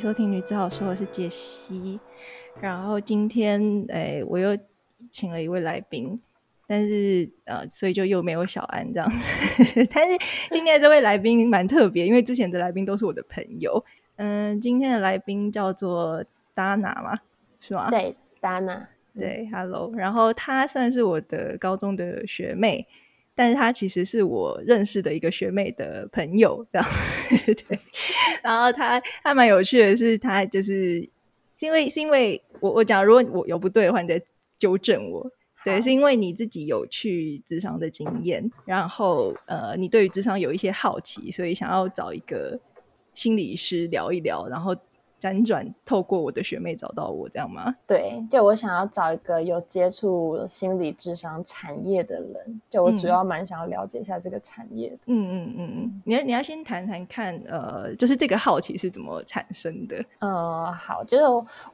[0.00, 2.00] 收听女子好说，我是杰西。
[2.58, 4.56] 然后今天，哎，我又
[5.10, 6.18] 请了一位来宾，
[6.66, 9.86] 但是呃，所以就又没有小安这样子。
[9.92, 10.16] 但是
[10.50, 13.84] 今天的这位来宾蛮特别，因为之前的来宾都是我的朋友。
[14.16, 17.18] 嗯，今天的来宾叫做 Dana 嘛，
[17.60, 17.90] 是吗？
[17.90, 19.92] 对，Dana，对，Hello。
[19.94, 22.86] 然后她算是我的高中的学妹。
[23.40, 26.86] 但是她其实是我认识的一个学妹的朋友，这样
[27.46, 27.80] 对。
[28.42, 31.08] 然后他他蛮有趣的是，她就是
[31.60, 34.22] 因为是因为我我讲，如果我有不对的话，你再
[34.58, 35.26] 纠正我。
[35.64, 42.60] 对，是因为你自己有去智商的经验，然后呃，你对于智商有一些好奇，所以想要找一个
[43.14, 44.76] 心理师聊一聊，然后。
[45.20, 47.74] 辗转透过我的学妹找到我，这样吗？
[47.86, 54.98] 对，就我想要找一个有接触心理智商产业的人，就我主要蛮想要了解一下这个产业的。
[55.06, 60.02] 嗯嗯嗯嗯，你要你要先谈谈看，呃，就是这个好奇是怎么产生的？
[60.20, 61.24] 呃，好，就是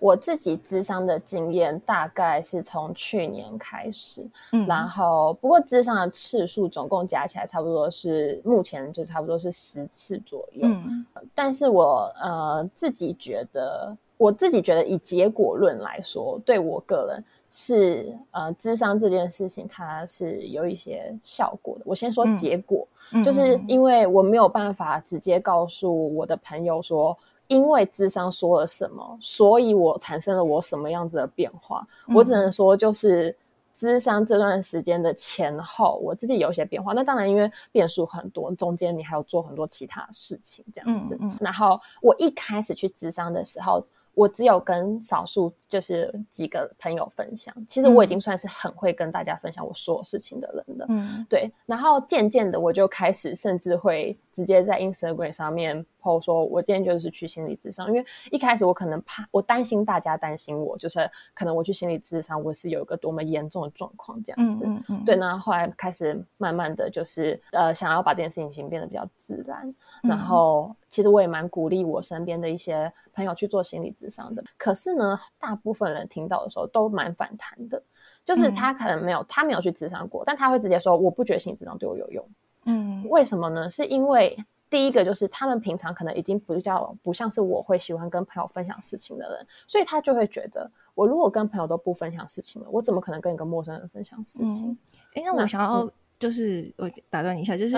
[0.00, 21.82] 我自己智商的经验大概是从去年开始，嗯，然后不过智商的次数总共加起来差不多是目前就差不多是十次左右，嗯，但是我呃自己觉觉得我自己觉得以结果论来说，对我个人是呃，智商这件事情它是有一些效果的。
[21.84, 22.86] 我先说结果，
[23.22, 31.86] 就是因为我没有办法直接告诉我的朋友说，因为智商说了什么，所以我产生了我什么样子的变化。
[32.14, 33.36] 我只能说就是。
[33.76, 36.92] 智商这段时间的前后，我自己有一些变化。
[36.94, 41.16] 那当然，因为变数很多，中间你还有做很多其他事情这样子。
[41.38, 43.86] 然后我一开始去智商的时候。
[44.16, 50.86] 我只有跟少数就是几个朋友分享，其实我已经算是很会跟大家分享我所有事情的人了。
[50.88, 51.52] 嗯，对。
[51.66, 64.66] 然后渐渐的，我就开始甚至会直接在 Instagram 上面 po 说，我今天就是去心理咨商，因为一开始我可能怕，我担心大家担心我，就是可能我去心理咨商，我是有一个多么严重的状况这样子。
[64.66, 65.02] 嗯嗯。
[65.06, 70.76] 对，那后来开始慢慢的就是呃，想要把这件事情变得比较自然，然后。
[70.88, 77.82] 其实我也蛮鼓励我身边的一些朋友去做心理咨商的，可是呢，大部分人听到的时候都蛮反弹的，
[78.24, 82.26] 就是他可能没有他没有去咨商过，但他会直接说我不觉得心理咨商对我有用。
[82.66, 83.68] 嗯，为什么呢？
[83.70, 84.36] 是因为
[84.68, 94.76] 第一个就是他们平常可能已经比较不像是我会喜欢跟朋友分享事情的人，所以他就会觉得我如果跟朋友都不分享事情了，我怎么可能跟一个陌生人分享事情？
[95.14, 95.90] 哎，那我想要。
[96.18, 97.76] 就是我打断你一下，就是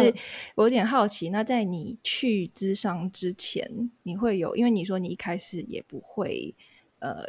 [0.54, 3.69] 我有点好奇，那在你去咨商之前，
[4.04, 6.54] 你会有，因为你说你一开始也不会
[7.00, 7.25] 呃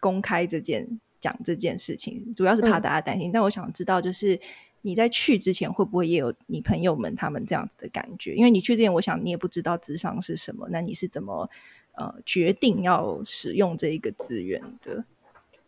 [0.00, 3.30] 公开这件讲这件事情，主要是怕大家担心。
[3.30, 4.36] 但我想知道，就是
[4.88, 8.34] 你在去之前会不会也有你朋友们他们这样子的感觉？
[8.34, 11.48] 因为你去之前，我想你也不知道智商是什么，那你是怎么
[11.92, 15.04] 呃决定要使用这一个资源的？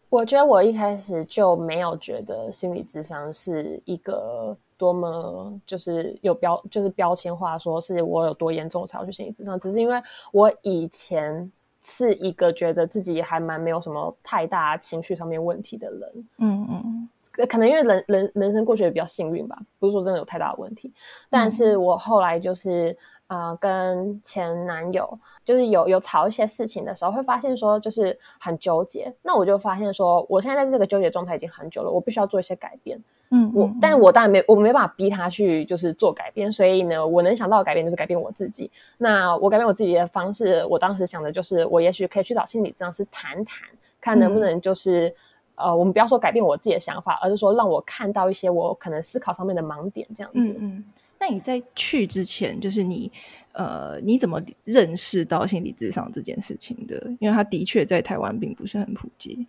[0.09, 17.09] 我觉得我一开始就没有觉得心理智商是一个多么就是有标就是标签化，说是我有多严重才要去心理智商，只是因为我以前是一个觉得自己还蛮没有什么太大情绪上面问题的人，嗯嗯，
[17.49, 20.93] 可能因为人人人生过去也比较幸运吧，不是说真的有太大的问题，
[21.29, 22.97] 但是我后来就是。
[23.31, 29.15] 呃，跟前男友就是有有吵一些事情的时候，会发现说就是很纠结。
[29.23, 33.01] 那我就发现说，我现在在这个纠结状态已经很久了，我必须要做一些改变。
[33.31, 36.51] 嗯，我，但是我当然没，我没办法逼他去就是做改变。
[36.51, 38.69] 所以呢，我能想到的改变就是改变我自己。
[38.99, 43.69] 那我改变我自己的方式，我当时想的就是，我也许可以去找心理治疗师谈谈，
[44.01, 45.15] 看能不能就是
[45.61, 50.57] 呃，我们不要说改变我自己的想法，而是说让我看到一些我可能思考上面的盲点，这样子。
[50.59, 50.85] 嗯。
[51.23, 53.13] 那你在去之前，就是你，
[53.53, 56.97] 呃，你怎么认识到心理智商这件事情的？
[57.21, 59.47] 因为它的确在台湾并不是很普及。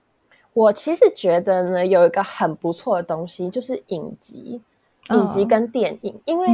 [0.54, 4.60] 我其实觉得呢，有一个很不错的东西，就是影集。
[5.09, 6.48] 影集跟电影，因为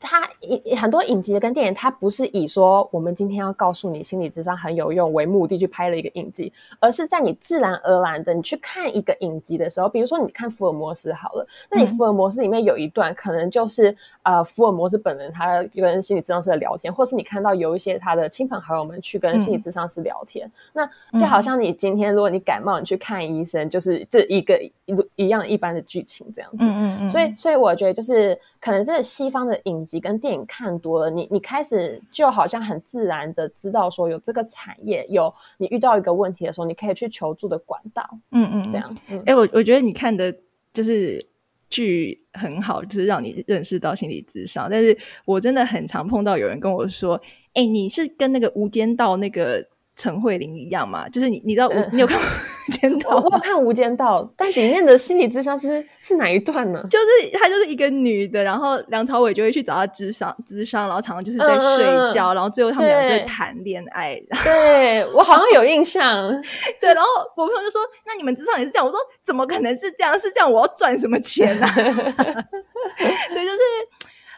[0.00, 0.28] 它
[0.76, 20.88] 很多影集跟电影，它不是以说我们今天要告诉你心理智商很有用为目的去拍了一个影集，而是在你自然而然的你去看一个影集的时候，比如说你看福尔摩斯好了，那你福尔摩斯里面有一段可能就是呃福尔摩斯本人他跟心理智商师的聊天，或是你看到有一些他的亲朋好友们去跟心理智商师聊天，那
[21.18, 27.89] 就好像你今天如果你感冒你去看医生，就是这一个一一样一般的剧情这样子，嗯嗯嗯，所以所以我觉得。
[27.92, 38.08] 就是可能真的西方的影集跟电影看多了，你你开始就好像很自然的知道说有这个产业，有你遇到一个问题的时候，你可以去求助的管道。
[38.32, 38.98] 嗯嗯，这样。
[39.26, 40.34] 哎，我我觉得你看的
[40.72, 41.24] 就是
[41.68, 44.68] 剧很好，就是让你认识到心理智商。
[44.70, 47.20] 但是我真的很常碰到有人跟我说
[47.54, 49.66] ：“哎，你是跟那个《无间道》那个。”
[49.96, 52.24] 陈慧琳一样吗，就是你你知道我你有看《无
[52.70, 53.20] 间道》？
[53.22, 56.82] 我有看《无间道》，但里面的心理智商是是哪一段呢？
[56.90, 61.84] 就是她就是一个女的，然后梁朝伟就会去找她智商智商，然后常常就是在睡
[62.14, 64.20] 觉，然后最后他们俩就谈恋爱。
[64.44, 66.30] 对我好像有印象。
[66.80, 70.18] 对，然后我朋友就说：“那你们智商也是这样？”我说：“怎么可能是这样？
[70.18, 73.58] 是这样，我要赚什么钱呢？” 对，就是。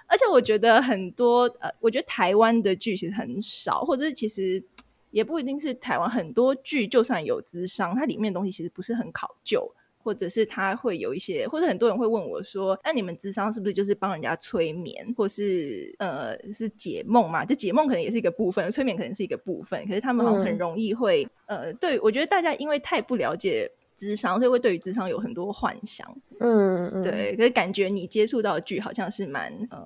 [0.09, 4.63] 而且我觉得很多呃，我觉得台湾的剧其实很少，或者是其实
[5.13, 17.45] 也不一定是台湾很多剧，就算有智商，它里面的东西其实不是很考究，或者是它会有一些，或者很多人会问我说：“那你们智商是不是就是帮人家催眠，或是呃是解梦嘛？
[17.45, 23.71] 就解梦可能也是一个部分，催眠可能是一个部分，可是他们好像很容易会呃，对我觉得大家因为太不了解。”
[24.03, 26.05] 智商，所以会对于智商有很多幻想，
[26.41, 27.37] 嗯，对。
[27.37, 29.81] 可是感觉你接触到的剧好像是蛮呃，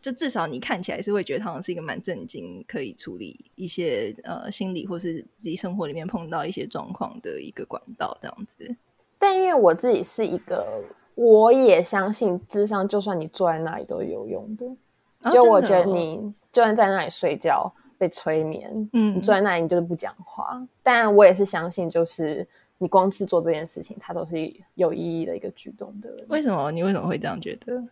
[0.00, 8.74] 就至少你看起来是会觉得好像是一个蛮震惊，可以处理一些呃心理或是自己生活里面碰到一些状况的一个管道这样子。
[9.18, 10.82] 但因为我自己是一个，
[11.14, 15.30] 我也相信智商，就算你坐在那里都有用的。
[15.30, 20.66] 就我觉得你就算在那里睡觉被催眠，嗯，你坐在那里你就是不讲话。
[20.82, 22.48] 但我也是相信，就是。
[22.78, 24.36] 你光是做这件事情，它都是
[24.74, 26.08] 有意义的一个举动的。
[26.28, 26.70] 为什么？
[26.70, 27.82] 你为什么会这样觉得？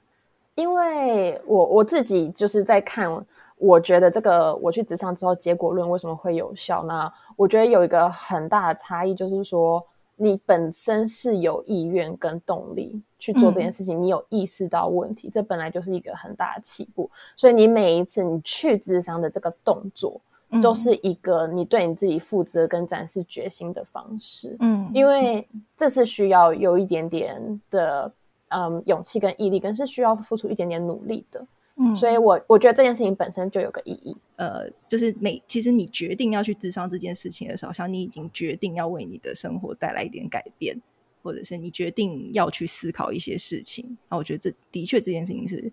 [0.55, 3.11] 因为我我自己就是在看，
[3.59, 6.85] 我觉得这个我去职场之后，结果论为什么会有效？
[6.85, 9.85] 呢我觉得有一个很大的差异，就是说
[10.15, 17.11] 你本身是有意愿跟动力去做这件事情，你有意识到问题，这本来就是一个很大的起步。
[17.37, 20.21] 所以你每一次你去智商的这个动作。
[20.61, 28.13] 都是一个你对你自己负责跟展示决心的方式，嗯，因为这是需要有一点点的，
[28.49, 40.81] 嗯，勇气跟毅力，跟是需要付出一点点努力的，嗯，所以我我觉得这件事情本身就有个意义，呃，就是每其实你决定要去智商这件事情的时候，像你已经决定要为你的生活带来一点改变，
[41.23, 45.73] 或者是你决定要去思考一些事情，那我觉得这的确这件事情是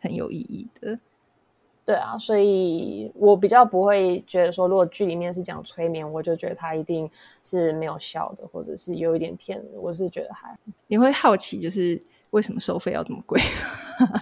[0.00, 0.98] 很有意义的。
[1.90, 7.10] 对啊，所以我比较不会觉得说，如果剧里面是讲催眠，我就觉得它一定
[7.42, 9.66] 是没有效的，或者是有一点骗人。
[9.74, 10.56] 我是觉得还
[10.86, 12.00] 你会好奇，就是
[12.30, 13.40] 为什么收费要这么贵？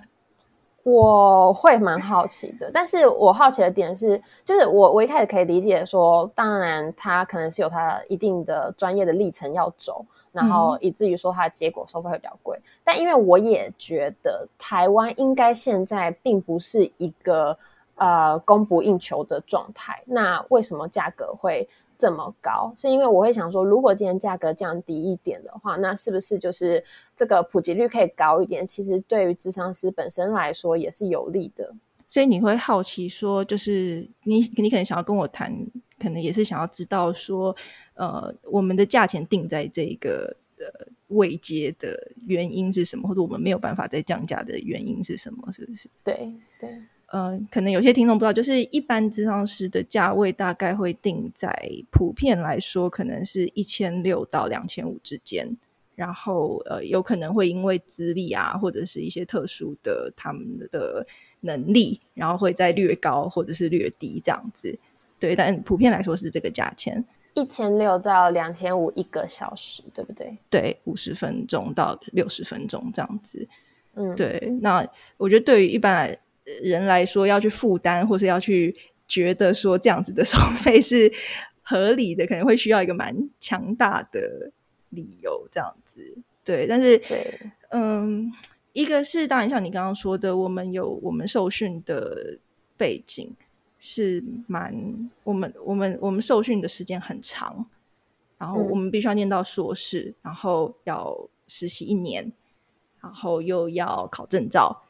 [0.82, 10.06] 我会蛮好奇的，但是我好奇的点是，就是我我一开始可以理解说，当然他可能是有他一定的专业的历程要走。
[10.38, 17.58] 然后以至于说它的结果收费会比较贵，但因为我也觉得台湾应该现在并不是一个
[17.96, 21.68] 呃供不应求的状态，那为什么价格会
[21.98, 22.72] 这么高？
[22.76, 26.84] 是因为我会想说，如果今天价格降低一点的话，那是不是就是
[27.16, 28.64] 这个普及率可以高一点？
[28.64, 31.74] 其实对于智商师本身来说也是有利的。
[32.06, 35.52] 所以你会好奇说，就是你你可能想要跟我谈。
[35.98, 37.54] 可能也是想要知道说，
[37.94, 45.50] 呃，我们的价钱定在这个呃位阶的原因是什么，或者我们没有办法再降价的原因是什么？
[45.52, 45.88] 是不是？
[46.04, 46.70] 对对，
[47.06, 51.50] 呃，可能有些听众不知道，就是一般智商师的价位大概会定在
[51.90, 55.48] 普遍来说，可能是一千六到两千五之间，
[55.94, 61.04] 然后呃，有可能会因为资历啊，或者是一些特殊的他们的
[61.40, 64.78] 能力，然后会再略高或者是略低这样子。
[65.18, 70.36] 对，但普遍来说是这个价钱，一千六到两千五一个小时，对不对？
[70.48, 73.46] 对，五十分钟到六十分钟这样子。
[73.94, 74.40] 嗯，对。
[74.62, 76.16] 那我觉得对于一般
[76.62, 81.12] 人来说，要去负担或是要去觉得说这样子的 收费是
[81.62, 84.52] 合理的，可能会需要一个蛮强大的
[84.90, 86.00] 理由这样子。
[86.44, 87.00] 对，但是，
[87.70, 88.32] 嗯，
[88.72, 92.38] 一个是当然像你刚刚说的，我们有我们受训的
[92.76, 93.34] 背景。
[93.78, 97.66] 是蛮我们我们我们受训的时间很长，
[98.36, 102.32] 然后我们必须要念到硕士，然后要实习一年，
[103.00, 104.82] 然后又要考证照，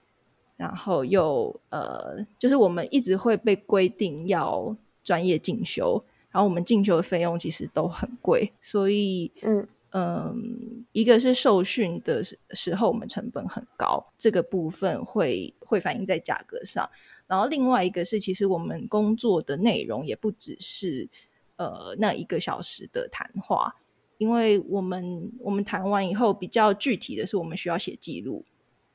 [0.56, 16.88] 然后又呃，就是我们一直会被规定要专业进修，然后我们进修的费用其实都很贵，所以嗯嗯，一个是受训的时候我们成本很高，这个部分会会反映在价格上。
[17.28, 21.08] 然后另外一个是，其实我们工作的内容也不只是
[21.56, 23.76] 呃那一个小时的谈话，
[24.16, 28.42] 因为我们我们谈完以后，比较具体的是我们需要写记录，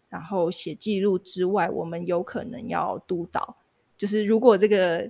[0.10, 3.56] 然后写记录之外，我们有可能要督导，
[3.96, 5.10] 就是如果这个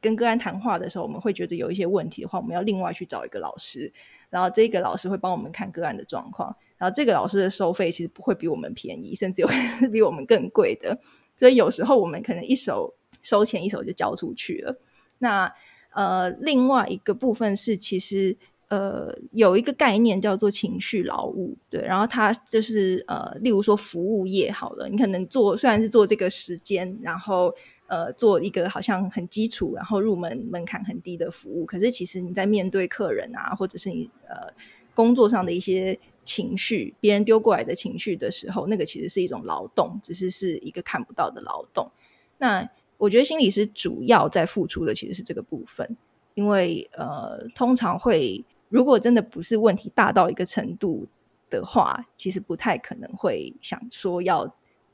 [0.00, 3.92] 跟个案谈话的时候，我们会觉得有一些问题的话，我们要另外去找一个老师，
[4.30, 10.98] 然后这个老师会帮我们看个案的状况，然后这个老师的收费其实不会比我们便宜，甚至有可能是比我们更贵的。
[11.42, 14.72] 所以有时候我们可能一手收钱，一手就交出去了。
[15.18, 15.52] 那
[15.90, 18.36] 呃，另外一个部分是其实。
[18.68, 27.54] 呃，有一个概念叫做情绪劳务，对，然后它就是呃，例如说服务业好了，你可能做虽然是做这个时间，然后
[27.86, 34.50] 呃，做一个好像很基础，然后入门门槛很低的服务，可是其实你在面对客人啊，或者是你呃
[34.94, 41.90] 工作上的一些情绪，别人丢过来的情绪的时候，那个其实是一种劳动，只是是一个看不到的劳动。
[42.38, 45.96] 那我觉得心理师主要在付出的其实是这个部分，
[46.34, 48.44] 因为呃，通常会。
[48.68, 51.06] 如果真的不是问题大到一个程度
[51.50, 54.44] 的话，其实不太可能会想说要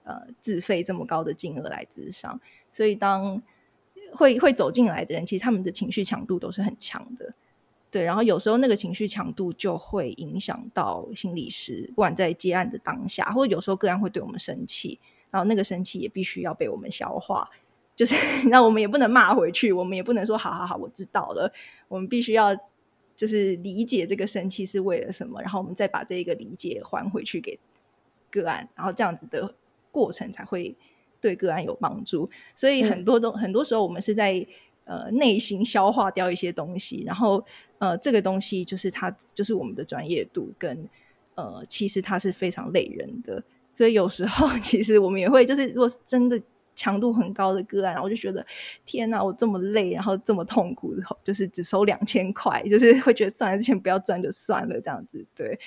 [0.02, 2.40] 呃自费这么高的金额来咨商。
[2.72, 3.40] 所以当
[4.10, 7.32] 会会走进来的人，其实他们的情绪强度都是很强的，
[7.90, 8.02] 对。
[8.02, 14.98] 然后有时候那个情绪强度就会影响到心理师，不管在接案的当下，或者有时候个案会对我们生气，
[15.30, 17.48] 然后那个生气也必须要被我们消化，
[17.94, 18.14] 就是
[18.48, 21.52] 那我们也不能骂回去，我们也不能说好好好，我知道了，
[21.88, 22.56] 我们必须要。
[23.18, 27.58] 就是理解这个生气是为了什么，然后我们再把这一个理解还回去给
[28.30, 29.56] 个案，然后这样子的
[29.90, 30.76] 过程才会
[31.20, 32.30] 对个案有帮助。
[32.54, 34.46] 所以很多都很多时候，我们是在
[34.84, 37.44] 呃内心消化掉一些东西，然后
[37.78, 40.88] 呃这个东西就是它就是我们的专业度跟
[41.34, 43.42] 呃其实它是非常累人的，
[43.76, 46.40] 所以有时候 其实我们也会就是如果真的。
[46.80, 48.46] 强度很高的个案，然后我就觉得
[48.86, 50.94] 天哪，我这么累，然后这么痛苦，
[51.24, 55.58] 就是只收两千块，就是会觉得算了，这钱不要赚就算了，这样子对。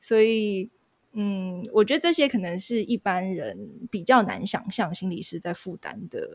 [0.00, 0.68] 所以，
[1.12, 3.56] 嗯，我觉得这些可能是一般人
[3.92, 6.28] 比较难想象心理师在负担的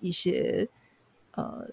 [0.00, 0.66] 一些
[1.32, 1.68] 呃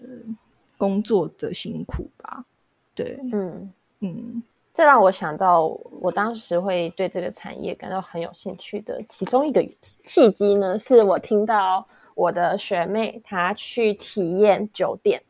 [0.76, 2.44] 工作的辛苦吧。
[2.94, 4.42] 对，嗯嗯，
[4.74, 5.66] 这让我想到
[6.00, 11.86] 我当时会对这个产业感到很有兴趣的其中一个契机呢，是我听到。
[12.14, 15.22] 我的学妹她去体验酒店，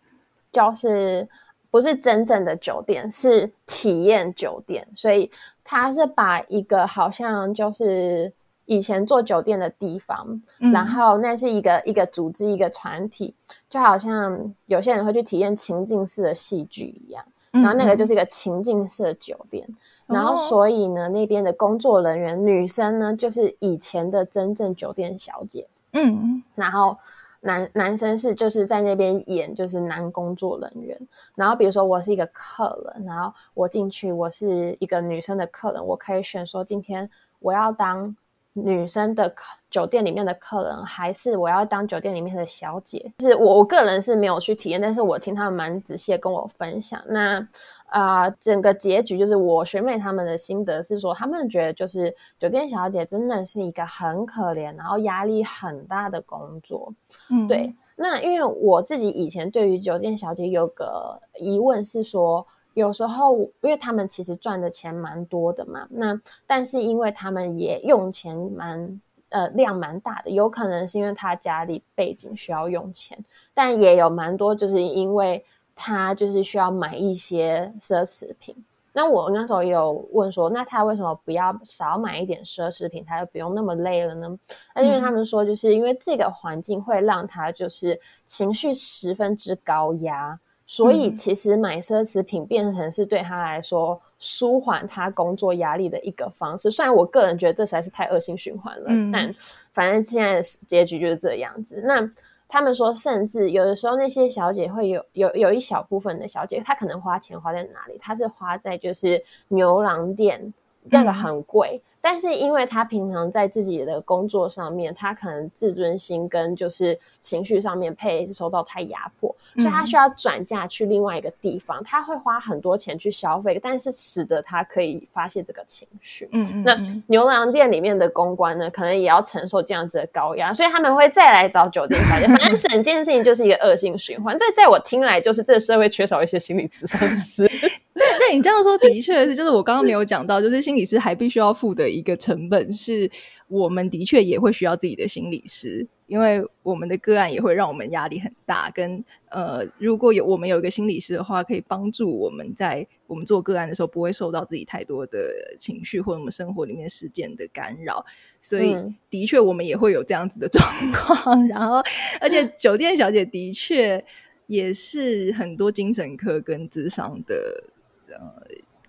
[0.50, 1.28] 就是
[1.70, 4.84] 不是真正的酒店，是体验酒店。
[4.96, 5.30] 所以
[5.62, 8.32] 她是把一个好像就是
[8.64, 10.42] 以前做酒店的地方，
[10.72, 13.32] 然后那是一个一个组织一个团体，
[13.70, 17.24] 就好像有些人会去体验情境式的戏剧一样。
[17.52, 19.68] 然后那个就是一个情境式的酒店，
[20.06, 25.68] 然后所以呢，那边的工作人员女生呢，就是以前的真正酒店小姐。
[25.92, 26.96] 嗯，然后
[27.40, 30.98] 男男生是就是在那边演，就是男工作人员。
[31.34, 38.16] 然后比如说我是一个客人，然后我进去，我是一个女生的客人，我可以选说今天我要当
[38.54, 43.12] 女生的客酒店里面的客人，还是我要当酒店里面的小姐。
[43.18, 47.02] 就是我我个人是没有去体验，但是我听他们蛮仔细的跟我分享。
[47.08, 47.44] 那
[47.86, 56.92] 啊，整个结局就是我学妹他们的心得是说，他们觉得就是酒店小姐真的是一个很可怜，然后压力很大的工作。
[57.30, 57.74] 嗯，对。
[57.96, 69.00] 那因为我自己以前对于酒店小姐有个疑问是说，有时候因为他们其实赚的钱蛮多的嘛，那但是因为他们也用钱蛮
[69.32, 73.18] 呃量蛮大的，有可能是因为他家里背景需要用钱，
[73.52, 75.44] 但也有蛮多就是因为。
[75.74, 78.54] 他就是需要买一些奢侈品，
[78.92, 84.38] 那我那时候有问说，那他为什么不要少买一点奢侈品，他就不用那么累了呢？
[84.74, 90.38] 那因为他们说，就是因为这个环境会让他就是情绪十分之高压，
[90.72, 96.70] 所以其实买奢侈品变成是对他来说舒缓他工作压力的一个方式。
[96.70, 99.34] 虽然我个人觉得这实在是太恶性循环了，但
[99.72, 101.82] 反正现在的结局就是这样子。
[101.84, 102.10] 那。
[102.54, 107.96] 他们说，甚至有的时候，那些小姐会有有有一小部分的小姐，她可能花钱花在哪里？
[107.98, 110.52] 她是花在就是牛郎店，
[110.82, 111.80] 那个很贵。
[112.02, 121.82] 但是，因为他平常在自己的工作上面，他可能自尊心跟就是情绪上面被受到太压迫，所以他需要转嫁去另外一个地方。
[121.84, 126.28] 他会花很多钱去消费，但是使得他可以发泄这个情绪。
[126.32, 126.62] 嗯嗯。
[126.64, 132.26] 那牛郎店里面的公关呢，可能也要承受这样子的高压，所以他们会再来找酒店小姐。
[132.26, 134.36] 反正整件事情就是一个恶性循环。
[134.36, 137.48] 这在我听来，就是这个社会缺少一些心理咨商师。
[137.94, 143.10] 那那你这样说的确是，就是我刚刚没有讲到，就是心理师还必须要付的一个成本，是
[143.48, 148.70] 我们的确也会需要自己的心理师，因为我们的个案也会让我们压力很大。
[148.70, 158.04] 跟呃，如果有我们有一个心理师的话，可以帮助我们在我们做个案的时候，不会受到自己太多的情绪或者我们生活里面事件的干扰。
[158.40, 158.76] 所以
[159.10, 161.46] 的确，我们也会有这样子的 状况。
[161.46, 161.82] 然后，
[162.20, 164.04] 而且酒店小姐的确
[164.46, 167.64] 也是很多精神科跟智商的。
[168.08, 168.18] 呃，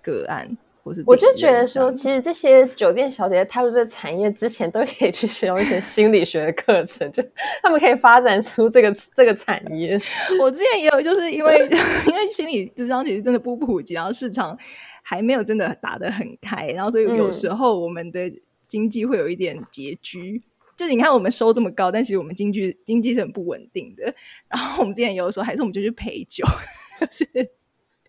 [0.02, 7.24] 个案或是我就觉得说，其实这些酒店小姐踏入这个产业之前，都可以去使用一些心理学的课程，就
[7.62, 9.98] 他们可以发展出这个这个产业。
[10.42, 11.58] 我之前也有，就是因为
[12.08, 14.58] 因为心理智商其实真的不普及，然后市场
[15.02, 18.30] 还没有真的打得很开，然后所以有时候我们的
[18.68, 20.42] 经济会有一点拮据。
[20.76, 24.12] 就是你看我们收这么高，但其实我们经济经济是很不稳定的。
[24.50, 26.44] 然后我们之前有的时候还是我们就去陪酒，
[27.12, 27.24] 是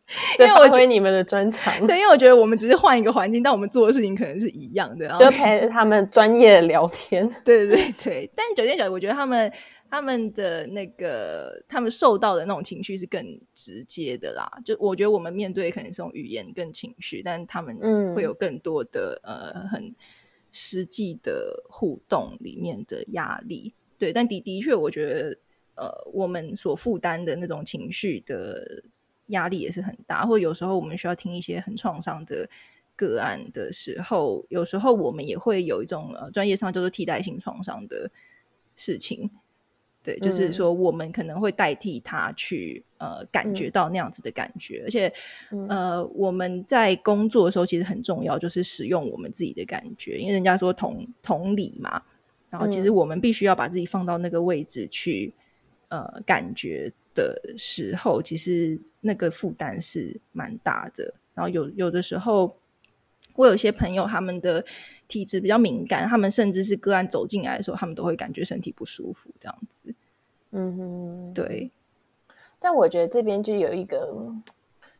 [0.38, 7.28] 因为我觉得你们的专长， 对，因为我觉得我们只是换一个环境，但我们做的事情可能是一样的，就陪他们专业聊天。
[7.44, 9.52] 对对对，但酒店小姐，我觉得他们
[9.90, 13.22] 他们的那个他们受到的那种情绪是更
[13.54, 14.48] 直接的啦。
[14.64, 17.76] 就我觉得我们面对可能是用语言跟情绪，但他们
[18.14, 19.94] 会有更多的呃很。
[20.56, 25.36] 实际的互动里面的压力，对，但的的确，我觉得，
[25.74, 28.64] 呃，我们所负担的那种情绪的
[29.26, 30.26] 压力也是很大。
[30.26, 32.48] 或有时候我们需要听一些很创伤的
[32.96, 38.10] 个案的时候，有时候我们也会有一种呃专业上叫做替代性创伤的
[38.76, 39.30] 事情。
[40.02, 45.10] 对，就是说，我们可能会代替他去呃感觉到那样子的感觉，而且
[45.66, 52.02] 呃，我们在工作的时候其实很重要，就是使用我们自己的感觉，因为人家说同同理嘛，
[52.50, 55.32] 然后其实我们必须要把自己放到那个位置去
[55.88, 61.14] 呃感觉的时候，其实那个负担是蛮大的。
[61.34, 62.56] 然后有有的时候，
[63.34, 64.64] 我有些朋友他们的
[65.08, 69.94] 体质比较敏感，他们甚至是个案走进来的时候，他们都会感觉身体不舒服这样子。
[70.52, 71.70] 嗯哼，对。
[72.60, 74.14] 但我觉得这边就有一个，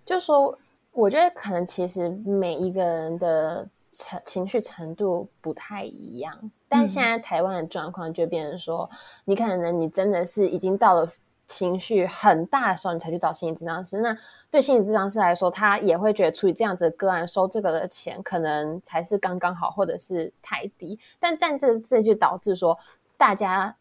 [0.05, 0.59] 就是说，
[0.93, 6.51] 我觉得可能其实每一个人的情情绪程度不太一样。
[6.69, 8.91] 但现在台湾的状况就变成说，
[9.25, 11.09] 你可能你真的是已经到了
[11.47, 13.99] 情绪很大的时候，你才去找心理咨商师。
[13.99, 14.17] 那
[14.51, 20.99] 对心理咨商师来说，他也会觉得处理这样子的个案，收这个的钱可能才是刚刚好，或者是太低。
[21.19, 22.79] 但但这这就导致说
[23.17, 23.75] 大家。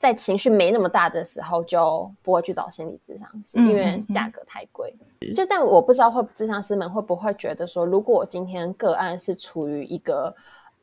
[0.00, 4.96] 在情绪没那么大的时候，就不会去找心理咨商师，因为价格太贵。
[5.34, 10.32] 就但我不知道会咨商师们会不会觉得说，如果我今天个案是处于一个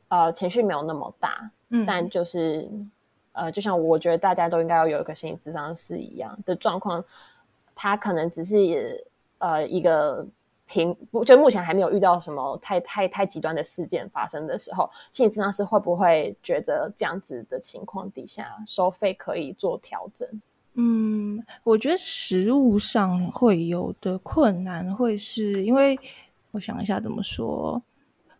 [0.08, 2.70] 呃情绪没有那么大，嗯，但就是
[3.36, 7.04] 呃，就像我觉得大家都应该要有一个心理咨商师一样的状况，
[7.74, 9.06] 他可能只是
[9.38, 10.26] 呃一个。
[10.68, 20.28] 平不就目前还没有遇到什么太太太极端的事件发生的时候，心理咨商师会不会觉得这样子的情况底下收费可以做调整？
[20.74, 25.96] 嗯，我觉得实物上会有的困难，会是因为
[26.50, 27.80] 我想一下怎么说。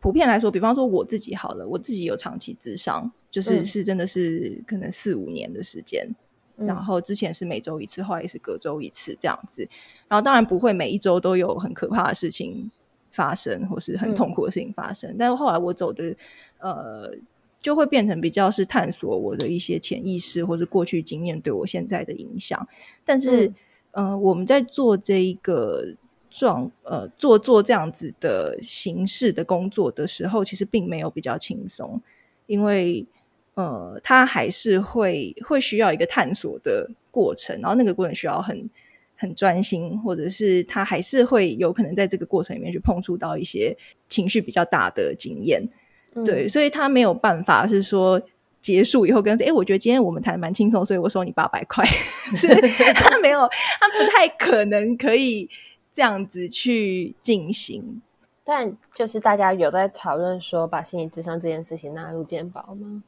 [0.01, 6.09] 普遍来说，比方说我自己好了，我自己有长期咨商，就是是真的是可能四五年的时间。
[6.57, 9.69] 然后之前是每周一次，后来是隔周一次这样子。
[10.09, 12.71] 然后当然不会每一周都有很可怕的事情
[13.11, 15.15] 发生，或是很痛苦的事情发生。
[15.19, 16.17] 但是后来我走的
[16.59, 17.15] 呃，
[17.61, 22.67] 就会变成比较是探索我的一些潜意识或是过去经验对我现在的影响。
[23.05, 23.53] 但是
[23.91, 25.95] 呃，我们在做这一个
[26.31, 32.01] 状呃做做这样子的形式的工作的时候，其实并没有比较轻松，
[32.47, 33.07] 因为。
[33.57, 38.69] 呃，他还是会会需要一个探索的过程，然后那个过程需要很
[39.17, 43.75] 很专心，或者是他还是会有可能在这个过程里面去碰触到一些
[44.11, 45.67] 情绪比较大的经验，
[46.23, 48.21] 对，所以他没有办法是说
[48.61, 51.83] 结束以后跟哎，我觉得今天我们谈蛮轻松，所以我收你八百块，
[52.37, 52.49] 是
[52.93, 53.41] 他没有，
[53.81, 55.49] 他不太可能可以
[55.97, 58.03] 这样子去进行。
[58.45, 63.03] 但就是大家有在讨论说，把心理智商这件事情纳入健保吗？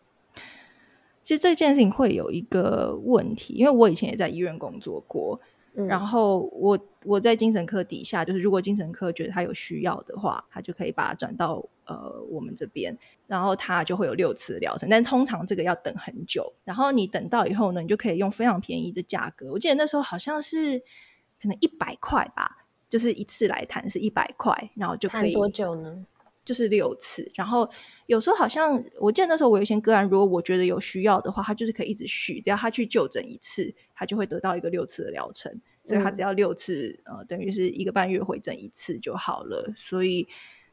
[1.23, 5.39] 其实这件事情会有一个问题，因为我以前也在医院工作过，
[5.75, 12.97] 然后我我在精神科底下，就是如果精神科觉得他有需要的话，他就可以把它转到呃我们这边，
[13.27, 20.81] 然后他就会有六次疗程，但通常这个要等很久，然后你等到以后呢，你就可以用非常便宜的价格，我记得那时候好像是
[21.41, 22.58] 可能一百块吧，
[22.89, 26.07] 就是一次来谈是一百块，然后就可以多久呢？
[26.45, 27.69] 就是六次，然后
[28.07, 35.53] 有时候好像我记得那时候我有些个案，如果我觉得有需要的话，他就是可以一直续，只要他去就诊一次，他就会得到一个六次的疗程，
[35.87, 40.27] 所以他只要六次，呃，等于是一个半月回诊一次就好了，所以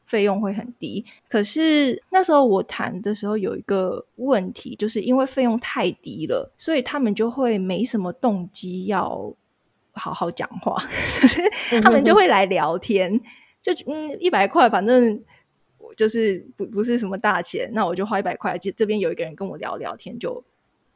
[0.05, 1.05] 费用会很低。
[1.27, 9.35] 可是那时候我谈的时候有一个问题，就是因为费用太低了，所以他们就会没什么动机要
[9.95, 10.75] 好好讲话，
[11.21, 13.19] 就是他们就会来聊天，
[13.61, 15.23] 就嗯一百块，反正。
[15.95, 20.43] 就是不不是什么大钱，那我就花一百块，这这边有一个人跟我聊聊天就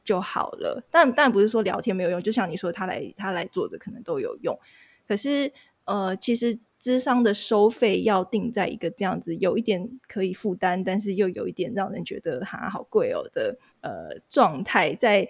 [0.03, 0.83] 就好了。
[0.89, 4.59] 但但不是说聊天没有用，就像你说他来他来做的可能都有用。
[5.07, 5.53] 可是
[5.85, 15.29] 呃，其实智商的收费要定在一个这样子，有一点可以负担，但是又有一点让人觉得哈好贵哦的呃状态，在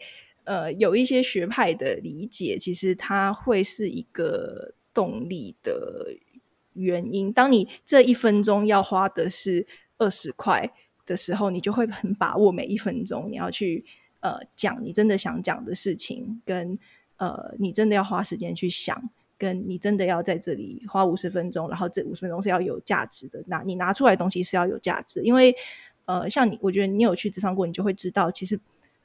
[0.49, 6.07] 呃有一些学派的理解，其实它会是一个动力的
[6.73, 7.31] 原因。
[7.31, 9.67] 当你这一分钟要花的是
[9.99, 10.73] 二十块
[11.05, 13.85] 的时候，你就会很把握每一分钟，你要去
[14.21, 16.75] 呃讲你真的想讲的事情，跟
[17.17, 19.09] 呃你真的要花时间去想。
[19.37, 25.21] 跟你真的要在这里花五十分钟，然后这五十分钟是要有价值的，拿你拿出来东西是要有价值。
[25.23, 25.55] 因为
[26.03, 28.59] 呃，像你，我觉得你有去职场过，你就会知道，其实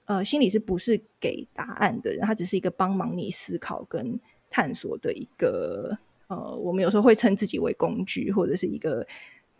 [0.06, 4.18] 呃，心理是不是给答案的人，他只是一个帮忙你思考跟
[4.50, 9.06] 探索的一个呃，我们有时候会称自己为工具，或者是一个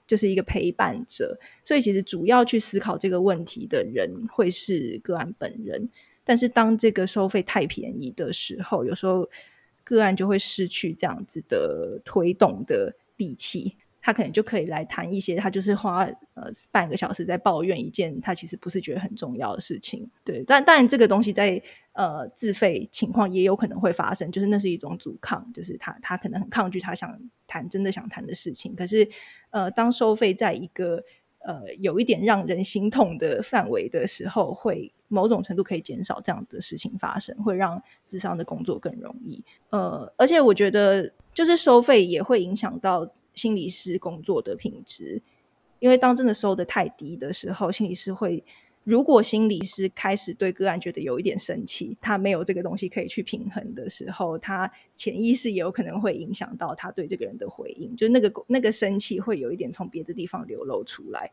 [0.06, 1.38] 就是一个陪伴者。
[1.64, 5.90] 所以其实主要去思考这个问题的人会是个案本人，
[6.24, 9.28] 但是当这个收费太便宜的时候，有时候。
[9.86, 20.06] 个案就会失去这样子的推动的力气，他可能就可以来谈一些，他就是花呃半个小时在抱怨一件他其实不是觉得很重要的事情。
[20.22, 21.60] 对，但当然这个东西在
[21.94, 28.74] 呃自费情况也有可能会发生，就是那是一种阻抗，就是他他可能很抗拒他想谈真的想谈的事情。
[28.76, 29.08] 可是
[29.48, 31.02] 呃，当收费在一个
[31.38, 34.92] 呃有一点让人心痛的范围的时候，会。
[35.08, 39.44] 某种程度可以减少这样的事情发生，会让智商的工作更容易。
[39.70, 45.20] 呃，而且我觉得，就是收费也会影响到心理师工作的品质，
[45.78, 48.42] 因为当真的收的太低的时候，心理师会，
[48.84, 61.30] 如果心理师开始对个案觉得有一点生气，他没有这个东西可以去平衡的时候，他潜意识也有可能会影响到他对这个人的回应，就那个那个生气会有一点从别的地方流露出来，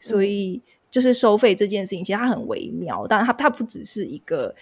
[0.00, 0.62] 所以。
[0.88, 4.54] 就是收费这件事情，其实它很微妙，但它它不只是一个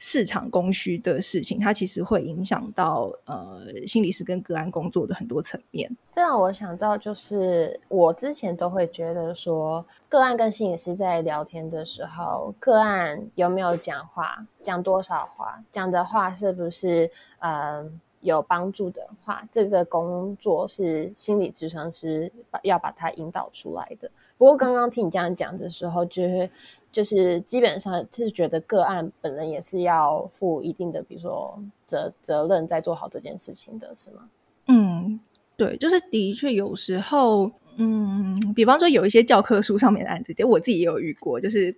[0.00, 5.94] 市场供需的事情，它其实会影响到呃心理师跟个案工作的很多层面。
[6.10, 17.10] 这让我想到，就是我之前都会觉得说，个案跟心理师在聊天的时候，个案有没有讲话，讲多少话，讲的话是不是
[17.40, 22.32] 嗯有帮助的话，这个工作是心理咨商师
[22.62, 24.10] 要把它引导出来的。
[24.40, 26.50] 不过刚刚听你这样讲的时候，就是
[26.90, 34.30] 就是基本上是觉得个案本人也是要负一定的，比如说责责任，在做好这件事情的是吗？
[34.68, 35.20] 嗯，
[35.58, 41.76] 对，就是的确有时候，嗯，比方说有一些教科书上面的案子，我自己也有遇过，就是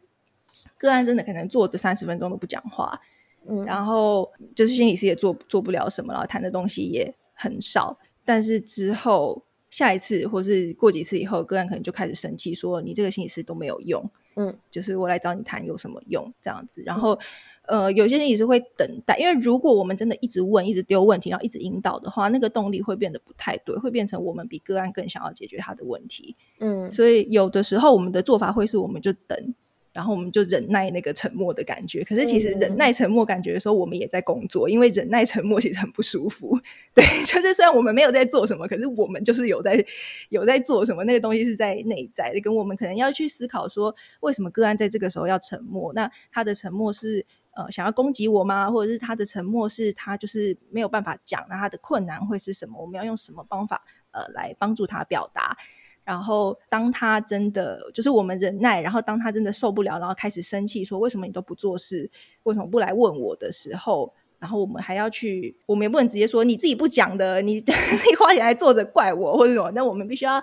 [0.78, 3.00] 个案真的可能坐着三十分钟都不讲话，
[3.48, 9.42] 嗯，然后就是心理师也做做不了什么，然后谈的东西也很少，但是之后。
[9.72, 14.04] 下一次，或是过几次以后，个案可能就开始生气，说你这个心理师都没有用，
[14.36, 16.82] 嗯，就是我来找你谈有什么用这样子。
[16.84, 17.18] 然后，
[17.66, 29.54] 呃，有些心理师会等待，因为如果我们真的一直问、一直丢问题，然后一直引导的话，那个动力会变得不太对，会变成我们比个案更想要解决他的问题，嗯，所以有的时候我们的做法会是，我们就等。
[29.92, 36.58] 然后我们就忍耐那个沉默的感觉，可是其实忍耐沉默感觉的时候，我们也在工作，因为忍耐沉默其实很不舒服。
[36.94, 39.84] 对，就是虽然我们没有在做什么，可是我们就是有在
[40.30, 42.40] 有在做什么，那个东西是在内在的。
[42.40, 45.92] 跟我们可能要去思考说，为什么个案在这个时候要沉默？
[45.92, 47.24] 那他的沉默是
[47.54, 48.70] 呃想要攻击我吗？
[48.70, 51.44] 或者是他的沉默是他就是没有办法讲？
[51.50, 52.80] 那他的困难会是什么？
[52.80, 55.56] 我们要用什么方法呃来帮助他表达？
[56.04, 62.10] 然后，当他真的就是我们忍耐，然后当他真的受不了，然后开始生气，说为什么你都不做事，
[62.42, 70.42] 为什么不来问我的时候，然后我们还要去，我们也不能直接说你自己不讲的，你 自己花钱来坐着怪我或者什么，那我们必须要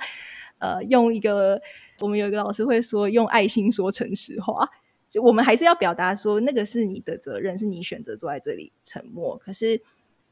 [0.59, 1.61] 呃用一个，
[2.01, 4.65] 我们有一个老师会说用爱心说诚实话，
[5.09, 9.81] 就我们还是要表达说那个是你的责任，是你选择坐在这里沉默，可是。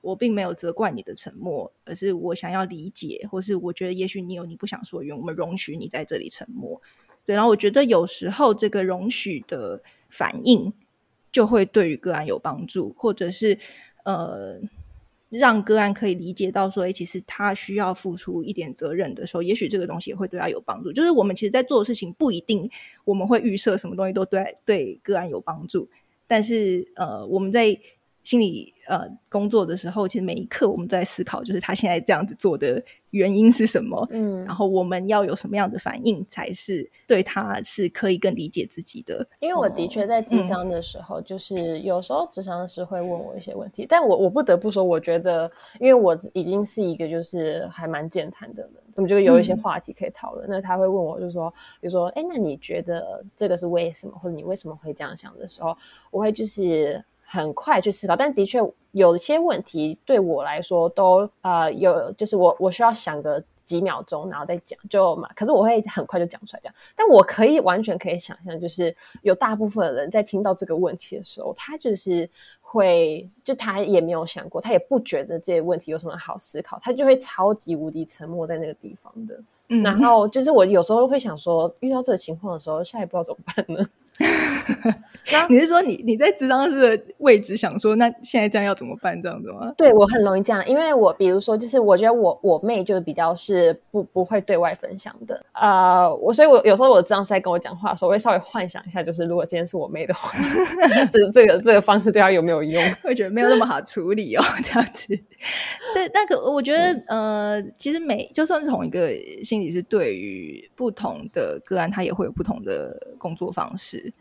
[0.07, 6.81] 我并没有责怪你的沉默，而是我想要理解，或是我觉得也许你有你不想说的，我们容许你在这里沉默。
[7.25, 10.71] 对，然后我觉得有时候这个容许的反应
[11.29, 13.59] 就会对于个案有帮助，或者是
[14.05, 14.61] 呃
[15.29, 20.93] 让个案可以理解到说，哎，其实他需要付出一点责任的时候，也许这个东西也会对他有帮助。
[20.93, 22.69] 就是我们其实，在做的事情不一定
[23.03, 25.89] 我们会预设什么东西都对对个案有帮助，
[26.27, 27.77] 但是呃，我们在。
[28.23, 34.07] 心理呃工作的时候，其实每一刻我们都在思考，就是他现在这样子做的原因是什么？
[34.11, 39.27] 嗯，然后我们要有什么样的反应，才是对他是可以更理解自己的？
[39.39, 50.47] 因为我的确在智商的时候，就是有时候智商师会问我一些问题，但我我不得不说，我觉得，因为我已经是一个就是还蛮健谈的人，我们就有一些话题可以讨论。
[50.49, 55.75] 那他会问我，就是说，比如说，哎，那你觉得这个是为什么，或者你为什么会这样想的时候，
[56.09, 57.03] 我会就是。
[57.29, 58.59] 很快去思考，但的确
[58.91, 65.29] 有一些问题对我来说都呃有，就是我我需要想个几秒钟，然后再讲就嘛。
[65.35, 66.75] 可是我会很快就讲出来，这样。
[66.95, 72.29] 但我可以完全可以想象，就是有大部分的人在听到这个问题的时候，他就是
[72.61, 79.37] 会就他也没有想过，他也不觉得这些问题有什么好思考，他就会超级无敌沉默在那个地方的。
[79.83, 83.85] 然后就是我有时候会想说，遇到这个情况的时候，下一步要怎么办呢？
[85.49, 89.21] 你是说你你在智商师的位置想说，那现在这样要怎么办？
[89.21, 89.73] 这样子吗？
[89.77, 100.31] 对我很容易这样，因为我比如说，就是我觉得我我妹就比较是不不会对外分享的啊，我所以，我有时候我智商师在跟我讲话的时候，我会稍微幻想一下，就是如果今天是我妹的话，
[101.11, 102.81] 这这个这个方式对她有没有用？
[103.03, 105.07] 会觉得没有那么好处理哦，这样子。
[105.93, 109.09] 但那个我觉得呃，其实每就算是同一个
[109.43, 114.13] 心理师，对于不同的个案，他也会有不同的工作方式。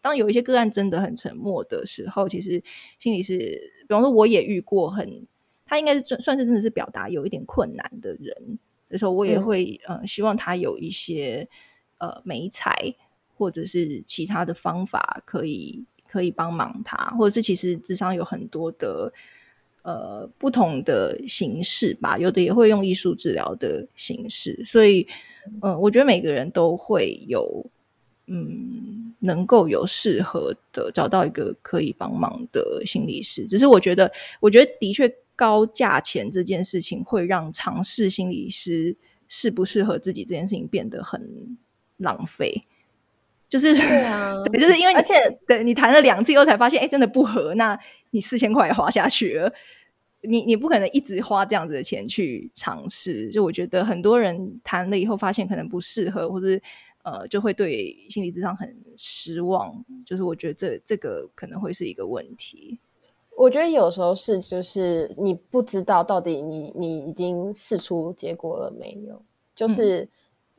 [0.00, 2.62] 当有一些个案真的很沉默的时候，其实
[3.00, 5.26] 心里是，比方说我也遇过很，
[5.66, 8.58] 他应该是算算是真的是表达有一点困难的人
[8.88, 11.48] 的时候，我也会呃希望他有一些
[11.98, 12.72] 呃美才
[13.36, 19.12] 或者是其他的方法可以可以帮忙他，或者是其实智商有很多的
[19.82, 25.08] 呃不同的形式吧，有的也会用艺术治疗的形式，所以
[25.60, 27.68] 嗯，我觉得每个人都会有。
[28.30, 38.94] 嗯，能够有适合的找到一个可以帮忙的心理师，只是我觉得，我觉得的确高价钱这件事情会让尝试心理师
[39.28, 41.56] 适不适合自己这件事情变得很
[41.96, 42.62] 浪费。
[43.48, 45.14] 就是对啊， 对，就是因为而且
[45.46, 47.78] 对你谈了两次以后才发现，哎，真的不合，那
[48.10, 49.50] 你四千块也花下去了，
[50.20, 53.30] 你你不可能一直花这样子的钱去尝试。
[53.30, 56.60] 就我觉得很多人谈了以后发现可能不适合，或者。
[57.02, 62.78] 呃，就会对心理智商很失望，就是我觉得这这个可能会是一个问题。
[63.36, 69.22] 我觉得有时候是，就是你不知道到底你你已经试出结果了没有，
[69.54, 70.08] 就是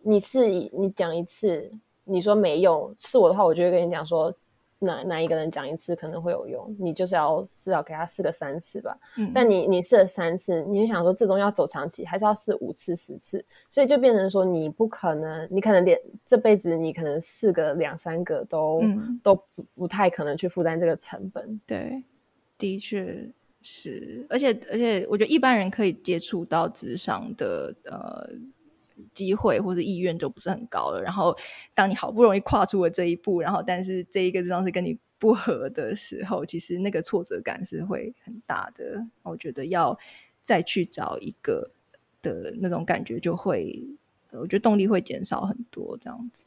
[0.01, 1.71] 你是你讲一次，
[2.03, 4.33] 你说没用，是我的话，我就会跟你讲说。
[4.79, 6.75] 哪哪一个人讲一次可能会有用？
[6.79, 8.97] 你就是要至少给他试个三次吧。
[9.17, 13.43] 嗯，但你你试了三次，你就想说这东西要走长期，还是要试五次、十次？
[13.69, 18.81] 所以就变成说你不可能，你可能连这辈子你可能试个两三个都
[19.21, 21.59] 都不不太可能去负担这个成本。
[21.67, 22.03] 对，
[22.57, 23.29] 的确
[23.61, 28.29] 是，而且而且我觉得一般人可以接触到智商的呃。
[29.13, 31.01] 机会或者意愿就不是很高了。
[31.01, 31.35] 然后，
[31.73, 39.05] 当你好不容易跨出了这一步，然后但是这一个地方是跟你不合的时候，其实那个挫折感是会很大的。
[39.23, 39.97] 我觉得要
[40.43, 41.71] 再去找一个
[42.21, 43.85] 的那种感觉，就会
[44.31, 45.97] 我觉得动力会减少很多。
[45.99, 46.45] 这样子，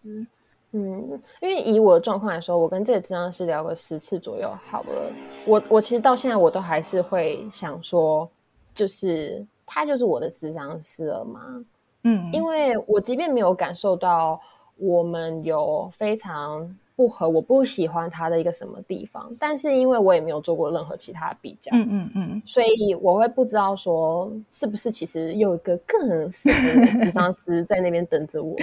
[0.72, 5.12] 嗯，因为以我的状况来说，我跟这个智商师聊个十次左右好了。
[5.44, 8.30] 我我其实到现在我都还是会想说，
[8.74, 11.62] 就是他就是我的智商师了吗？
[12.04, 14.40] 嗯，因为我即便没有感受到
[14.76, 28.56] 我们有非常不合，我不喜欢他的一个什么地方，但是因为我也没有做过任何其他比较，嗯嗯嗯，所以我会不知道说是不是其实有一个更适合的智商师在那边等着我。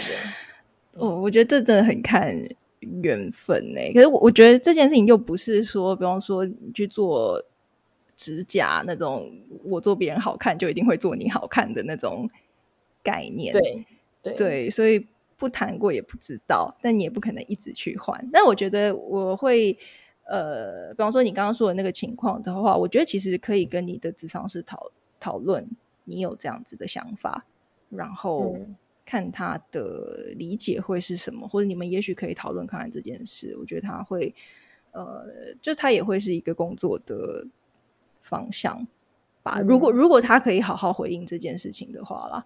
[0.98, 2.36] 哦，我觉得这真的很看
[3.02, 3.80] 缘分呢。
[3.94, 7.42] 可是我我觉得这件事情又不是说，比方说你去做
[8.18, 9.32] 指甲那种，
[9.64, 12.30] 我做别人好看就一定会做你好看的那种。
[13.04, 13.54] 概念
[14.22, 15.08] 对对，所以
[15.38, 18.30] 不谈过也不知道，但你也不可能一直去换。
[18.34, 19.78] 但我觉得我会
[20.26, 25.66] 呃，比方说你刚刚说的那个情况的话，我觉得其实可以跟你的智商师讨讨论，
[26.04, 27.46] 你有这样子的想法，
[27.90, 28.58] 然后
[29.06, 33.56] 看他的理解会是什么，或者你们也许可以讨论看看这件事。
[33.58, 34.36] 我觉得他会
[34.92, 35.26] 呃，
[35.62, 37.48] 就他也会是一个工作的
[38.20, 38.86] 方向
[39.42, 39.62] 吧。
[39.66, 42.46] 如果如果他可以好好回应这件事情的话啦。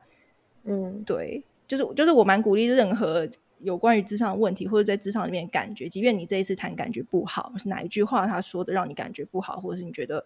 [0.63, 3.27] 嗯，对，就是就是我蛮鼓励任何
[3.59, 10.23] 有关于职场问题或者在职场里面感觉，即便你这一次谈感觉不好，是哪一句话他说的让你感觉不好，或者是你觉得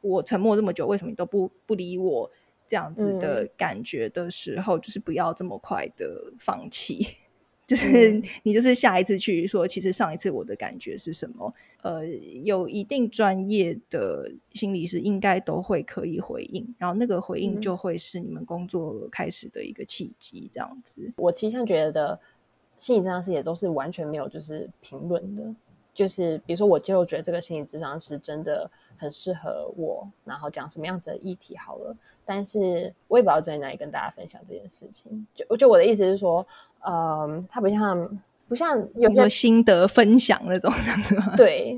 [0.00, 2.30] 我沉默这么久，为什么你都不不理我
[2.66, 7.16] 这样子的感觉的时候，就是不要这么快的放弃。
[7.70, 11.54] 就是 你，就是下一次去说，其实上一次我的感觉是什么？
[11.82, 12.04] 呃，
[12.42, 21.12] 有一定专业的心理师应该都会可以回应，然后那个回应就会是你们工作开始的一个契机，这样子。
[21.16, 22.18] 我其实觉得
[22.76, 25.54] 心理治疗师也都是完全没有就是评论的，
[25.94, 31.96] 就是比如说，我就觉得这个心理治疗师真的很适合我，然后讲什么样子的议题好了。
[32.32, 35.26] 但是我也不知道在哪里跟大家分享这件事情。
[35.34, 36.46] 就就我的意思是说，
[36.86, 40.72] 嗯，它不像不像有些心得分享那种，
[41.36, 41.76] 对，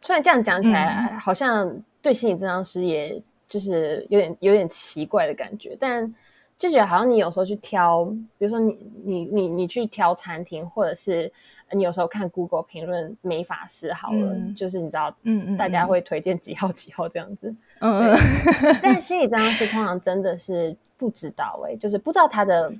[0.00, 6.14] 虽然这样讲起来，好像对心理治疗师也就是有点有点奇怪的感觉，但
[6.58, 8.04] 就觉得好像你有时候去挑，
[8.38, 11.30] 比如说你你你你去挑餐厅，或者是
[11.72, 18.18] 你有时候看 Google 评论美法师好了，就是你知道，嗯嗯，大家会推荐几号几号这样子，嗯嗯，
[18.82, 22.72] 但心理治疗师通常真的是不知道哎，就是不知道他的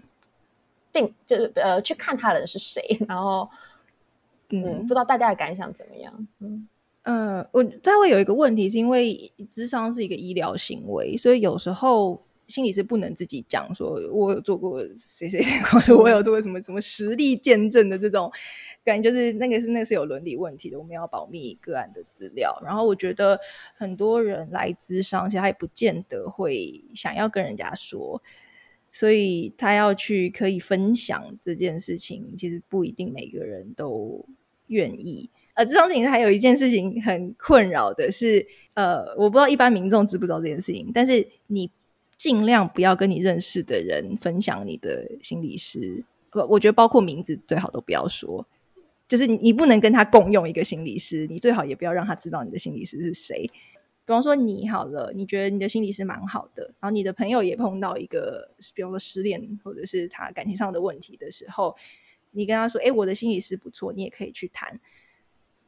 [0.90, 3.48] 病，就是呃去看他的人是谁，然后
[4.50, 6.66] 嗯，不知道大家的感想怎么样，嗯。
[7.08, 18.30] 嗯，我再会有一个问题，是因为智商是一个医疗行为，所以有时候心里是不能自己讲说，我有做过谁谁谁， 或者我有做过什么什么实力见证的这种
[18.84, 22.56] 感觉，就是那个是那个是有伦理问题的，我们要保密个案的资料。
[22.64, 23.40] 然后我觉得
[23.74, 28.22] 很多人来咨商，其实他也不见得会想要跟人家说，
[28.92, 34.24] 所以他要去可以分享这件事情，其实不一定每个人都
[34.68, 35.28] 愿意。
[35.54, 41.70] 呃，这张事情还有一件事情很困扰的是，呃，我不知道一般民众知不知道这件事情，但是你
[42.16, 48.46] 尽量不要跟你认识的人分享你的心理师，不，我觉得包括名字最好都不要说，
[49.06, 53.48] 就是你不能跟他共用一个心理师，你最好也不要让他知道你的心理师是谁。
[54.06, 61.76] 比方说你好了，你觉得你的心理师蛮好的，然后你的朋友也碰到一个，比方说失恋或者是他感情上的问题的时候，
[62.30, 64.80] 你跟他说：“哎，我的心理师不错，你也可以去谈。”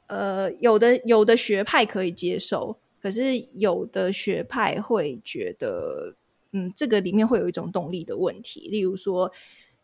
[0.06, 6.14] 呃，有的有的学派可以接受，可是有的学派会觉得，
[6.52, 8.68] 嗯，这个里面会有一种动力的问题。
[8.70, 9.30] 例如说，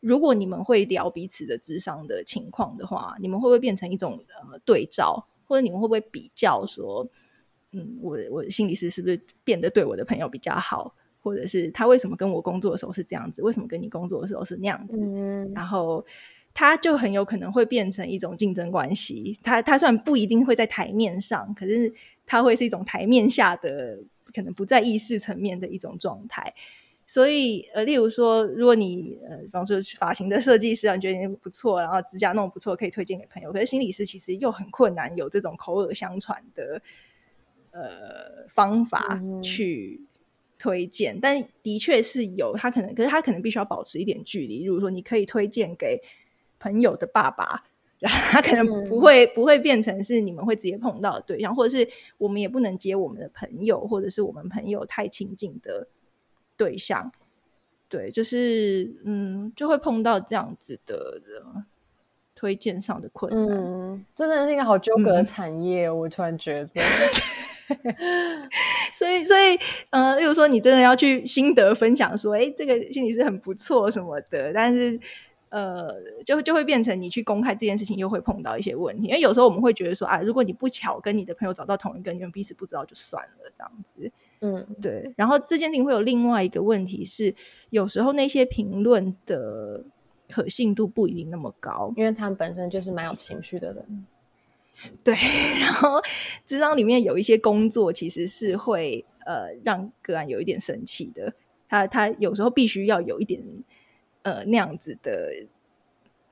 [0.00, 7.06] 如果你们会聊彼此的智商的情况的话，你们会不会变成一种呃对照，或者你们会不会比较说，
[7.72, 15.00] 嗯，我我的心理师是不是变得对我的朋友比较好，或者是他为什么跟我工作的时候是这样子，为什么跟你工作的时候是那样子？
[15.54, 16.04] 然后。
[16.56, 19.36] 他就很有可能会变成一种竞争关系。
[19.42, 21.92] 他他虽然不一定会在台面上，可是
[22.24, 23.98] 他会是一种台面下的，
[24.34, 26.54] 可能不在意识层面的一种状态。
[27.06, 33.52] 所以呃，例如说，如果你呃，比方说发型的设计师啊，你觉得你不错，然后指甲弄不错，可以推荐给朋友。
[33.52, 36.82] 可是心理师其实又很困难，有这种口耳相传的
[37.70, 40.00] 呃方法去
[40.58, 41.18] 推荐。
[41.20, 44.64] 但的确是有，他可能，可是他可能必须要保持一点距离。
[44.64, 46.00] 如果说你可以推荐给。
[46.60, 47.64] 朋友的爸爸，
[48.08, 51.88] 他可能不会不会变成是你们会直接碰到的对象，或者是
[52.18, 55.88] 我们也不能接我们的朋友，或者是我们朋友太亲近的
[56.56, 57.12] 对象。
[57.88, 61.20] 对，就是嗯，就会碰到这样子的
[62.34, 63.56] 推荐上的困难。
[63.56, 66.82] 嗯，这真的是一个好纠葛的产业，我突然觉得。
[68.92, 69.58] 所以，所以，
[69.90, 74.98] 呃，例如说，你真的要去心得分享，说，哎，这个心理是很不错什么的，但是。
[75.54, 79.06] 呃，就就会变成你去公开这件事情，又会碰到一些问题。
[79.06, 84.10] 因为有时候我们会觉得说啊，如果你不巧跟你的朋友找到同一个，你们彼此不知道就算了，这样子。
[84.40, 85.12] 嗯，对。
[85.16, 87.32] 然后这件事情会有另外一个问题是，
[87.70, 89.84] 有时候那些评论的
[90.28, 94.06] 可信度不一定那么高，因为他们本身就是蛮有情绪的人。
[95.04, 95.14] 对。
[95.60, 96.02] 然后
[96.44, 101.32] 职场里面有一些工作其实是会呃让个案有一点生气的，
[101.68, 103.40] 他他有时候必须要有一点。
[104.24, 105.46] 呃，那样子的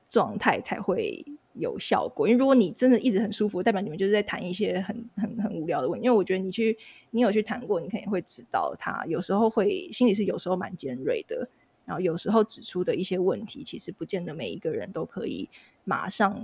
[0.09, 2.27] 状态才会有效果。
[2.27, 6.05] 因为如果你真的一直很舒服，代表你们就是在谈一些很很很无聊的问题。
[6.05, 6.75] 因为我觉得你去，
[7.11, 11.47] 你有去谈过，你肯定会知道，他有时候会心里是有时候蛮尖锐的，
[11.85, 15.47] 然后有时候指出的一些问题，其实不见得每一个人都可以
[15.83, 16.43] 马上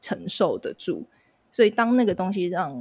[0.00, 1.06] 承受得住。
[1.52, 2.80] 所以当那个东西让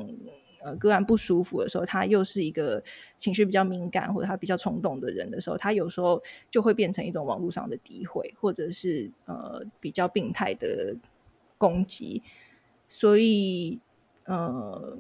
[0.62, 2.84] 呃，个案不舒服的时候，他又是一个
[3.18, 10.96] 情绪比较敏感或者他比较冲动的人的时候，他有时候就会变成一种网络上的诋毁，或者是呃比较病态的
[11.58, 12.22] 攻击。
[12.88, 13.80] 所以
[14.26, 14.98] 呃，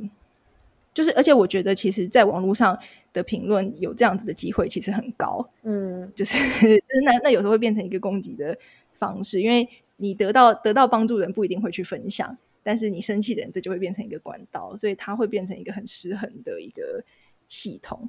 [0.93, 2.77] 就是而且我觉得，其实，在网络上
[3.13, 5.47] 的评论有这样子的机会，其实很高。
[5.63, 8.57] 嗯，就是 就是那那有时候会变成一个攻击的
[8.93, 9.67] 方式，因为
[9.97, 12.37] 你得到得到帮助人不一定会去分享。
[12.69, 17.03] 但是你生气的人，这就会变成一个管道，所以它会变成一个很失衡的一个
[17.47, 18.07] 系统。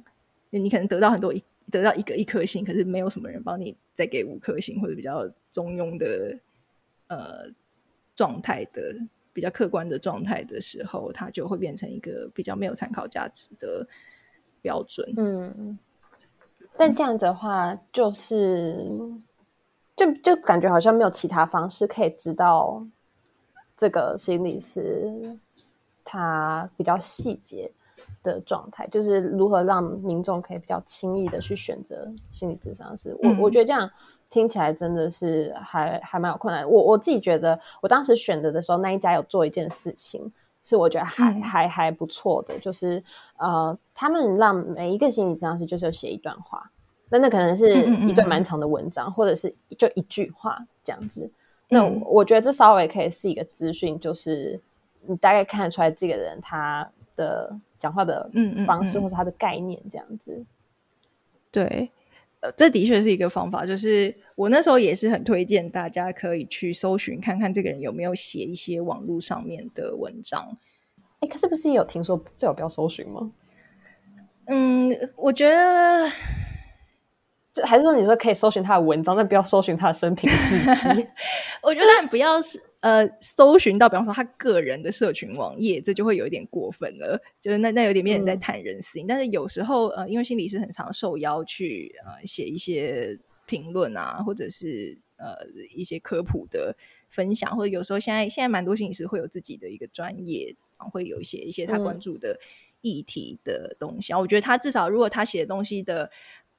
[0.51, 6.37] 你可能得到很多一得到一个一颗星，可是没有什么人帮你再给五颗星，或者比较中庸的
[7.07, 7.51] 呃
[8.13, 8.95] 状态的
[9.33, 13.87] 比较客观的状态的时候，它就会变成一个比较没有参考价值的
[14.61, 15.11] 标准。
[15.17, 15.79] 嗯，
[16.77, 18.87] 但这样子的话，就是
[19.95, 22.85] 就就感觉好像没有其他方式可以知道。
[23.81, 25.11] 这个心理是
[26.05, 27.71] 他比较细节
[28.21, 33.17] 的状态，就是如何让民众可以比较轻易的去选择心理智商师。
[33.23, 33.89] 我我觉得这样
[34.29, 36.63] 听起来真的是还还蛮有困难。
[36.69, 40.31] 我我自己觉得，我当时选择的时候，那一家有做一件事情，
[40.63, 43.03] 是我觉得还还还不错的，就是
[43.37, 46.69] 呃，他们让每一个心理治疗师就是写一段话，
[47.09, 51.31] 那那可能是一段蛮长的文章，或者是就一句话这样子。
[51.73, 54.59] 那我觉得这稍微可以是一个资讯，就是
[55.07, 58.29] 你大概看得出来这个人他的讲话的
[58.67, 60.43] 方式或者他的概念这样子。
[61.49, 61.89] 对，
[62.41, 70.57] 呃，这的确是一个方法，就是我那时候也是很推荐大家可以去搜寻看看这个人有没有写一些网络上面的文章。
[71.21, 73.31] 哎，可是不是也有听说最好不要搜寻吗？
[74.47, 76.05] 嗯，我觉得。
[77.53, 81.07] 这还是说你说可以搜寻他的文章，但不要搜寻他的生平事迹。
[81.61, 87.21] 我觉得不要是呃搜寻到，比方说他个人的社群网页，这就会有一点过分了。
[87.41, 89.05] 就是那那有点变成在谈人私隐。
[89.05, 95.35] 但是有时候呃，因为心理师很常受邀去呃写一些评论啊，或者是呃
[95.75, 96.73] 一些科普的
[97.09, 102.39] 分享，或者有时候现在现在蛮多心理师会有自己的一个专业，会有一些一些他关注的
[102.79, 104.13] 议题的东西。
[104.13, 106.09] 我觉得他至少如果他写的东西的。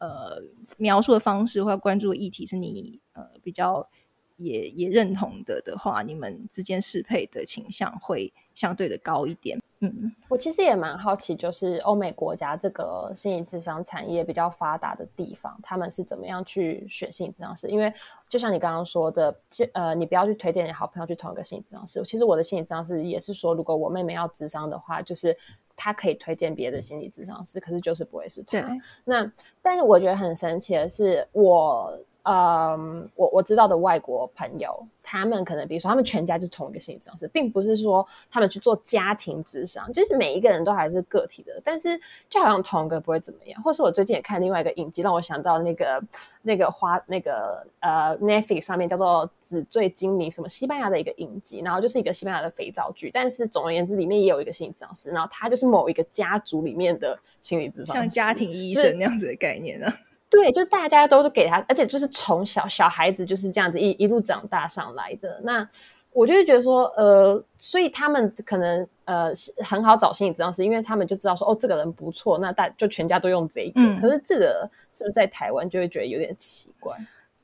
[0.02, 0.42] 呃，
[0.78, 3.88] 描述的方式或者关注的议题是你呃比较
[4.36, 9.56] 也也认同的的话，你们之间适配的倾向会相对的高一点。
[9.78, 17.68] 嗯，我其实也蛮好奇，就是欧美国家这个心理智商产业比较发达的地方，他们是怎么样去选心理智商师？
[17.68, 17.92] 因为
[18.28, 22.02] 就像你刚刚说的，就呃，你不要去推荐你好朋友去同一个心理智商师。
[22.04, 25.36] 其实我的心理智商师也是说，如果我妹妹要智商的话，就是。
[25.76, 28.66] 他可以推荐别的心理咨商师，可是就是不会是他。
[29.04, 31.98] 那但是我觉得很神奇的是，我。
[32.24, 42.00] 嗯，我我知道的外国朋友，他们可能比如说，他们全家就是同一个心理治疗师，并不是说他们去做家庭智商，就是每一个人都还是个体的，但是
[42.30, 43.60] 就好像同一个不会怎么样。
[43.62, 46.00] 或是我最近也看另外一个影集，让我想到那个
[46.42, 59.92] 那个花那个呃 Netflix 上面叫做《纸醉金迷》，什么西班牙的一个影集，然后就是一个西班牙的肥皂剧，但是总而言之，里面也有一个心理治疗师，然后他就是某一个家族里面的心理咨商，像家庭医生那样子的概念呢。
[60.32, 65.38] 对，就大家都是给他，而且就是从小小孩子就是这样子一一路长大上来的。
[65.44, 65.68] 那
[66.10, 73.80] 我就会觉得说，呃，所以他们可能呃很好找心理治疗师，因为他们就知道说，哦，这个人不错，那大就全家都用这一个。
[74.00, 76.96] 可是这个是不是在台湾就会觉得有点奇怪？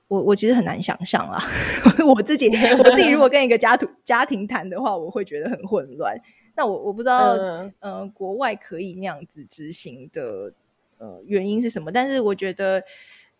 [0.08, 1.38] 我我其实很难想象啊，
[2.08, 6.18] 我自己 我自己如果跟一个家庭家庭谈的话，我会觉得很混乱。
[6.56, 7.36] 那我我不知道，
[7.80, 10.50] 呃，国外可以那样子执行的。
[10.98, 11.92] 呃，原因是什么？
[11.92, 12.82] 但是我觉得，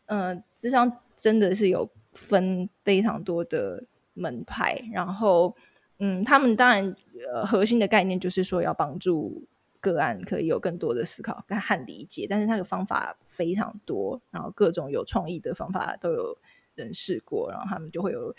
[0.07, 3.85] 呃，智商真的是有分非常多的
[4.15, 4.81] 门派。
[4.93, 5.57] 然后，
[5.99, 6.95] 嗯，他们当然，
[7.33, 9.45] 呃，核心的概念就是说要帮助
[9.81, 12.27] 个案可以有更多的思考和理解。
[12.31, 16.39] 但是，那个方法非常多，然后各种有创意的方法都有
[16.77, 18.33] 人试过，然后他们就会有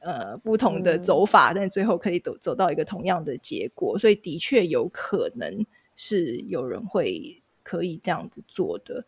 [0.00, 3.96] 呃不同的走法，但最后可以走走到一个同样的结果。
[3.96, 5.64] 所以，的确有可能
[5.94, 7.40] 是有人会。
[7.66, 9.04] 可以这样子做的，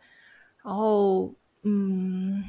[0.64, 1.32] 然后
[1.62, 2.42] 嗯，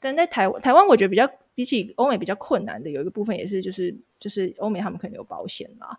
[0.00, 5.96] 但在台湾，台湾我觉得比较比起欧美比较困难的有一个部分也是，就是就是欧美他们可能有保险啦，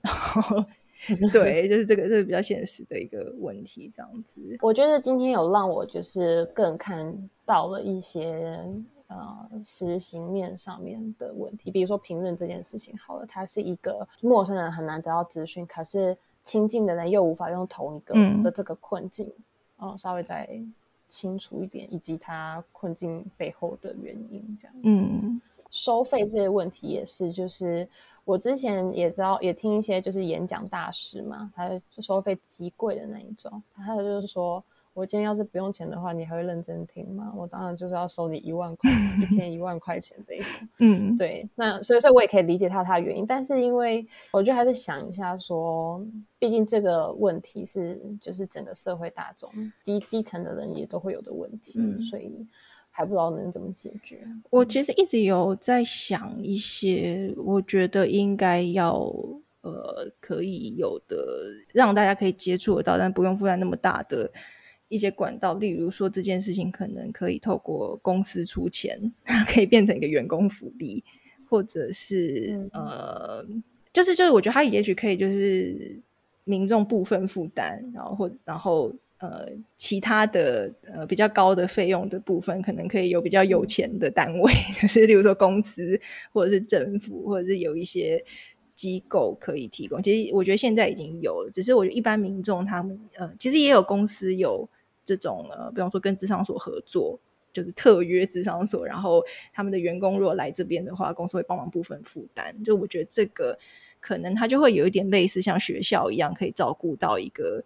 [0.00, 0.64] 然后
[1.30, 4.40] 对，就是这个这是比较现实的一个问题，这样子。
[4.62, 8.66] 我觉得今天有让我就是更看到了一些
[9.08, 16.16] 呃实行面上面的问题，比如说评论这件事情，好了，它是一个陌生人很难得到资讯，可是。
[16.44, 19.32] 亲近的人又无法用同一个的这个困境，
[19.78, 20.48] 哦，稍微再
[21.08, 24.76] 清楚一点，以及他困境背后的原因，这样。
[24.82, 25.40] 嗯，
[25.70, 27.88] 收费这些问题也是，就是
[28.24, 31.68] 我之前也知道，也听一些就是演讲大师嘛，他
[31.98, 34.62] 收费极贵的那一种，他就是说。
[34.94, 37.32] 我今天要是不用钱的话，你还会认真听吗？
[37.36, 38.88] 我当然就是要收你一万块，
[39.20, 40.68] 一天一万块钱这一种。
[40.78, 41.46] 嗯，对。
[41.56, 46.00] 那所以说，我也可以理解他他的原因，但是因为我觉得还是想一下，说
[46.38, 49.50] 毕竟这个问题是就是整个社会大众
[49.82, 52.30] 基基层的人也都会有的问题，嗯所以
[52.92, 54.24] 还不知道能怎么解决。
[54.50, 59.12] 我其实一直有在想一些，我觉得应该要
[59.62, 61.16] 呃可以有的，
[61.72, 64.30] 让大家可以接触得到，但不用负担那么大的。
[64.94, 69.12] 一些管道，例如说这件事情可能可以透过公司出钱，
[69.52, 71.02] 可以变成一个员工福利，
[71.48, 73.44] 或者是呃，
[73.92, 76.00] 就是就是，我觉得他也许可以就是
[76.44, 86.00] 民众部分负担，然后或然后呃，其他的呃比较高的费用的部分，可能可以有比较有钱的单位，就是例如说公司
[86.32, 88.24] 或者是政府，或者是有一些
[88.76, 90.00] 机构可以提供。
[90.00, 94.68] 其实我觉得现在已经有了，只是我觉得一般民众他们呃，其实也有公司有。
[95.04, 97.18] 这种呃，比方说跟智商所合作
[97.52, 102.54] 就是特约智商所，然后他们的员工如果来这边的话，公司会帮忙部分负担。
[102.64, 103.58] 就我觉得这个
[104.00, 107.62] 可能他就会有一点类似像学校一样，可以照顾到一个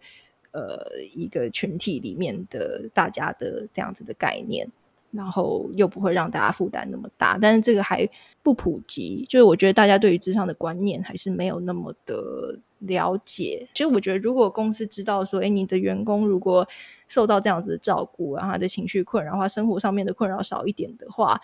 [0.53, 4.71] 呃一个群体里面的大家的这样子的概念。
[5.11, 8.09] 然后又不会让大家负担那么大，但是这个还
[8.43, 13.67] 不普及，就是我觉得大家对于智商的观念还是没有那么的了解。
[13.73, 16.69] 其实我觉得，如果公司知道说，哎，你的员工如果
[17.09, 21.41] 受到这样子的照顾，然后他的情绪困扰，他生活上面的困扰少一点的话，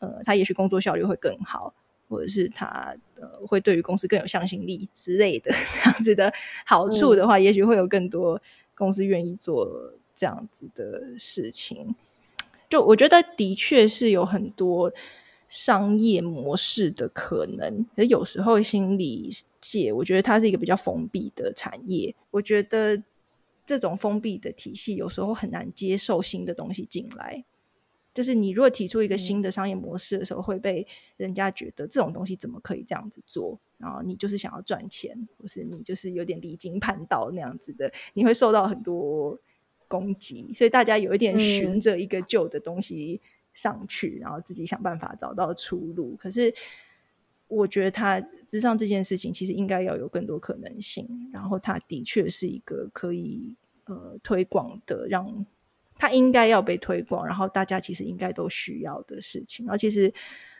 [0.00, 1.72] 呃，他也许工作效率会更好，
[2.08, 6.32] 或者是他呃会对于公司更有向心力之类的 这样子的
[6.66, 8.40] 好处的话，也许会有更多
[8.74, 11.94] 公司愿意做这样子的事情。
[12.74, 14.92] 就我觉得的确是有很多
[15.48, 22.12] 商业模式的可能，而有时候心理界，我觉得它是一个比较封闭的产业。
[22.32, 23.00] 我觉得
[23.64, 27.44] 这种封闭的体系有时候很难接受新的东西进来。
[28.12, 30.84] 就是你如果提出一个新的商业模式的时候，会被
[31.16, 33.56] 人家觉得这种东西怎么可以这样子做？
[33.78, 39.38] 然后你就是想要赚钱，或是你就是有点离经叛道那样子的，你会受到很多。
[39.94, 43.20] 攻击，所以大家有一点循着一个旧的东西
[43.52, 46.16] 上去，然后自己想办法找到出路。
[46.16, 46.52] 可是，
[47.46, 51.06] 我觉得他之上这件事情其实应该要有更多可能性。
[51.32, 55.46] 然后，他的确是一个可以呃推广的，让
[55.96, 57.24] 他应该要被推广。
[57.24, 59.64] 然后，大家其实应该都需要的事情。
[59.66, 60.12] 然后，其实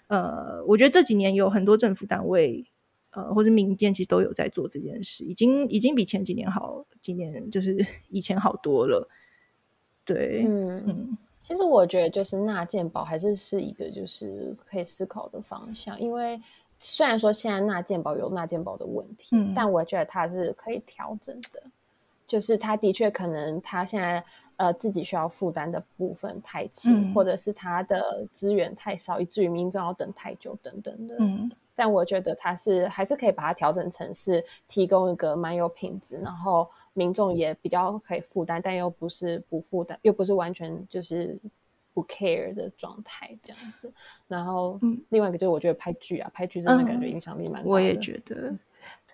[0.06, 2.64] 呃，我觉得这几年有很多政府单位
[3.10, 9.08] 呃或者民间其实都有在做这件事，已经已经比前几年好，今年就是 以前好多了。
[10.04, 16.40] 对，嗯嗯，其实我觉得就是纳健保还是是一个就是可以思考的方向，因为
[16.78, 21.62] 虽然说现在纳健保有纳健保的问题，嗯，但我觉得它是可以调整的，
[22.26, 24.22] 就是他的确可能他现在
[24.56, 36.68] 呃自己需要负担的部分太轻，或者是他的资源太少，以至于民众要等太久等等的，嗯，但我觉得他是还是可以把它调整成是提供一个蛮有品质，然后。
[36.94, 41.38] 民众也比较可以负担，但又不是不负担，又不是完全就是
[41.92, 43.92] 不 care 的状态这样子。
[44.26, 44.80] 然后，
[45.10, 47.68] 另外一个就是我觉得拍剧啊，拍剧真的感觉影响力蛮大的。
[47.68, 48.48] 我也觉得，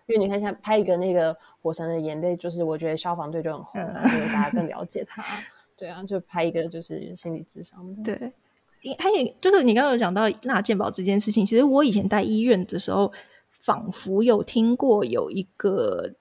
[0.07, 5.25] 因为你看像拍一个那个《火神的眼泪》，就是我觉得消防队就很红，就是大家更了解他。
[5.77, 8.03] 对啊，就拍一个就是心理智商的。
[8.03, 8.33] 对，
[8.99, 13.11] 他也就是你刚刚有讲到纳健保这件事情，其实我以前在医院的时候，
[13.49, 16.13] 仿佛有听过有一个。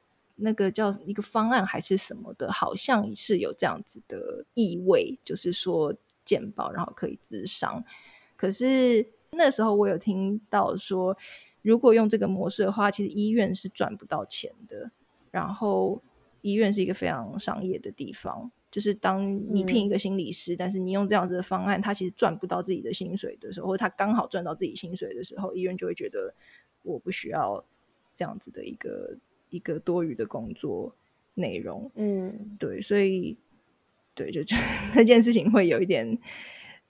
[0.42, 7.84] 那个叫一个方案还是什么的，好像是有这样子的意味，就是说健保然后可以自商。
[8.36, 11.18] 可是那时候我有听到说，
[11.62, 14.92] 如果用这个模式的话，其实医院是赚不到钱的。
[15.32, 16.02] 然后
[16.42, 26.34] 医院是一个非常商业的地方，就是当你聘一个心理师，但是你用这样子的方案，他其实赚不到自己的薪水的时候，或者他刚好赚到自己薪水的时候，医院就会觉得
[26.84, 27.64] 我不需要
[28.16, 29.18] 这样子的一个。
[29.50, 30.94] 一个多余的工作
[31.34, 33.38] 内容，嗯，对，所以
[34.14, 34.42] 对，就
[34.94, 36.18] 这件事情会有一点，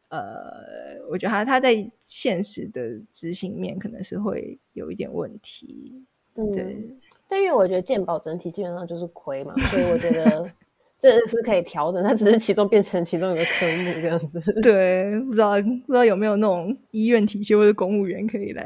[0.09, 6.03] 呃，我觉得他他在现实的执行面可能是会有一点问题，
[6.35, 6.95] 对。
[7.31, 10.51] 但因为我觉得健保整体基本上就是亏嘛，所以我觉得
[10.97, 14.41] 这是可以调整，它只是其中变成其中一个科目这样子。
[14.63, 18.65] 对，不知道不知道有没有那种医院体系或者公务员可以来。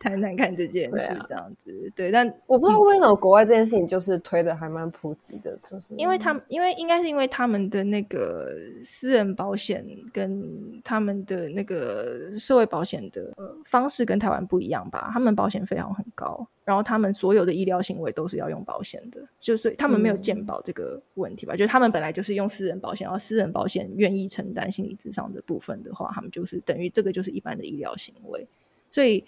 [0.00, 8.50] 谈谈看这件事，这样子对，但我不知道为什么国外这件事情就是推的还蛮普及的，就是因为他们，因为应该是因为他们的那个
[8.82, 13.30] 私人保险跟他们的那个社会保险的
[13.66, 15.10] 方式跟台湾不一样吧？
[15.12, 21.54] 他们保险费用很高，然后他们所有的医疗行为都是要用保险的，就是他们没有健保这个问题吧？
[21.54, 28.46] 就是他们本来就是用私人保险，然后私人保险愿意承担心理智商的部分的话，他们就是等于这个就是一般的医疗行为，
[28.90, 29.22] 所以。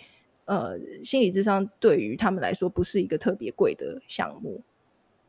[0.53, 4.61] 呃，心理智商对于他们来说不是一个特别贵的项目，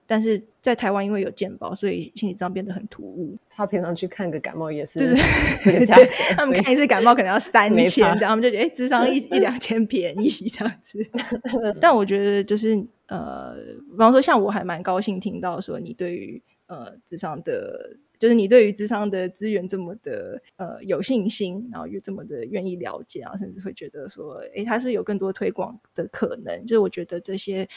[0.05, 3.38] 但是在台湾因为有健保，所以心理智商变得很突兀。
[3.49, 4.99] 他平常去看个感冒也是，
[5.63, 10.99] 对对对，他们看一次感冒可能要三千，这样他们就觉得哎，智商一 一两千便宜这样子。
[11.80, 13.55] 但我觉得就是呃，
[13.91, 17.95] 比方说像我还蛮高兴听到说你对于呃智商的。
[18.24, 26.65] 就是你对于智商的资源这么的呃有信心，然后又这么的愿意了解，然后甚至会觉得说，哎，它是有更多推广的可能。
[26.65, 27.67] 就是我觉得这些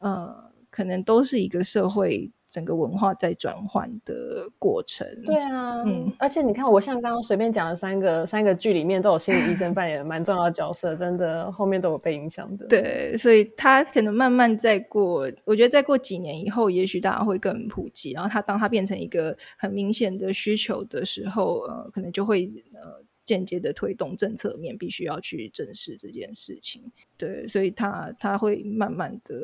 [0.00, 5.04] 呃，可能都是一个社会整个文化在转换的过程。
[5.24, 12.66] 对啊，嗯，而且你看，我像刚刚随便讲的三个三个剧里面，都有心理医生扮演蛮重要的角色，真的后面都有被影响的。
[12.66, 18.12] 对，所以他可能慢慢再过，我觉得再过几年以后，也许大家会更普及。
[18.12, 23.02] 然后他当他变成一个很明显的需求的时候，呃，可能就会呃。
[23.24, 26.82] 间接的推动政策面，必须要去正视这件事情。
[27.16, 29.36] 对，所以他他会慢慢的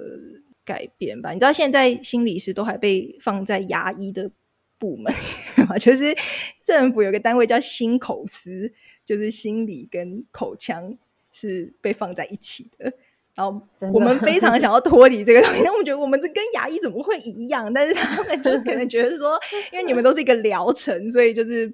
[0.68, 1.32] 改变吧。
[1.32, 4.30] 你知道，现在心理师都还被放在牙医的
[4.78, 5.10] 部门
[5.66, 5.78] 吗？
[5.78, 6.14] 就是
[6.62, 8.70] 政府有个单位叫心口司，
[9.02, 10.98] 就是心理跟口腔
[11.32, 12.92] 是被放在一起的。
[13.34, 13.60] 然后
[13.94, 17.72] 我们非常想要脱离这个东西，但我觉得我们这跟牙医怎么会一样？
[17.72, 19.40] 但是他们就可能觉得说，
[19.72, 21.72] 因为你们都是一个疗程，所以就是。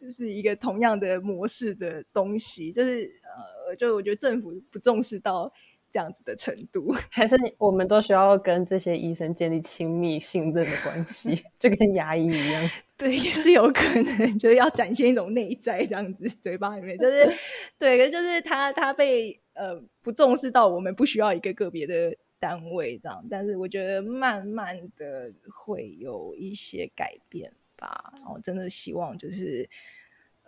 [0.00, 3.10] 就是一个同样的模式的东西，就是
[3.66, 5.52] 呃，就我觉得政府不重视到
[5.90, 12.70] 这样子的程度， 还是我们都需要跟这些医生建立亲密信任的关系， 就跟牙医一样。
[12.96, 17.32] 对，也是有可能，就是要展现一种内在这样子，嘴巴里面就是
[17.78, 27.52] 对，可就是他他被呃不重视到，我们不需要一个个别的单位这样，但是我觉得慢慢的会有一些改变。
[27.80, 29.68] 吧，我真的希望就是，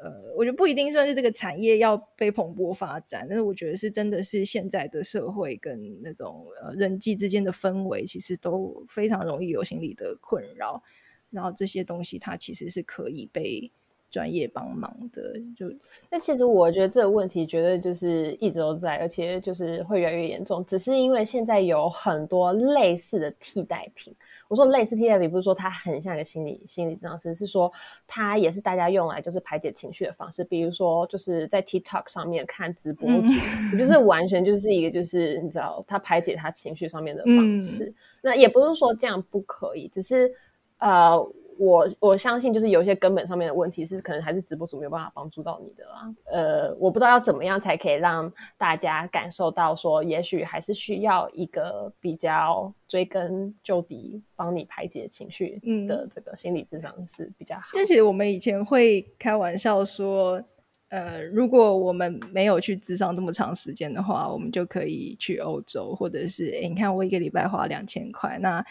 [0.02, 10.82] 呃，我觉得不一定算是这个产业要被蓬勃发展，但是我觉得是真的是现在的社会跟那种呃人际之间的氛围，其实都非常容易有心理的困扰，
[11.30, 13.70] 然后这些东西它其实是可以被。
[14.10, 15.72] 专业帮忙的，就
[16.10, 20.64] 那其实我觉得这个问题绝对就是一直都在，而且就是会越来越严重。
[20.64, 24.12] 只是因为现在有很多类似的替代品。
[24.48, 27.72] 我说类似替代品，不是说它很像一个心理心理治疗师，是说
[28.06, 30.42] 它也是大家用来就是排解情绪的方式。
[30.42, 37.94] 比如说就是在 TikTok 上面看直播主，就是完全就是一个就是你知道他排解他情绪上面的方式。
[38.20, 40.32] 那也不是说这样不可以，只是
[40.78, 41.24] 呃。
[41.60, 46.14] 我我相信，就是有一些根本上面的问题是可能还是直播主没有办法帮助到你的啦。
[46.32, 57.68] 呃，我不知道要怎么样才可以让大家感受到说，也许还是需要一个比较追根究底、帮你排解情绪的这个心理智商是比较好。
[57.72, 60.42] 这其实我们以前会开玩笑说，
[60.88, 68.64] 呃，如果我们没有去智商这么长时间的话，我们就可以去欧洲，或者是哎，你看我一个礼拜花两千块，那。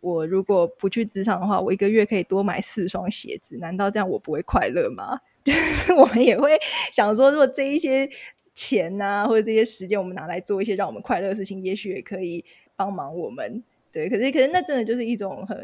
[0.00, 5.20] 我如果不去职场的话，我一个月可以多买四双鞋子，难道这样我不会快乐吗？
[5.44, 6.58] 就是我们也会
[6.92, 8.08] 想说，如果这一些
[8.54, 12.44] 钱啊，或者这些时间，我们拿来做一些让我们快乐的事情，也许也可以
[12.76, 13.62] 帮忙我们。
[13.90, 15.58] 对，可是可是那真的就是一种很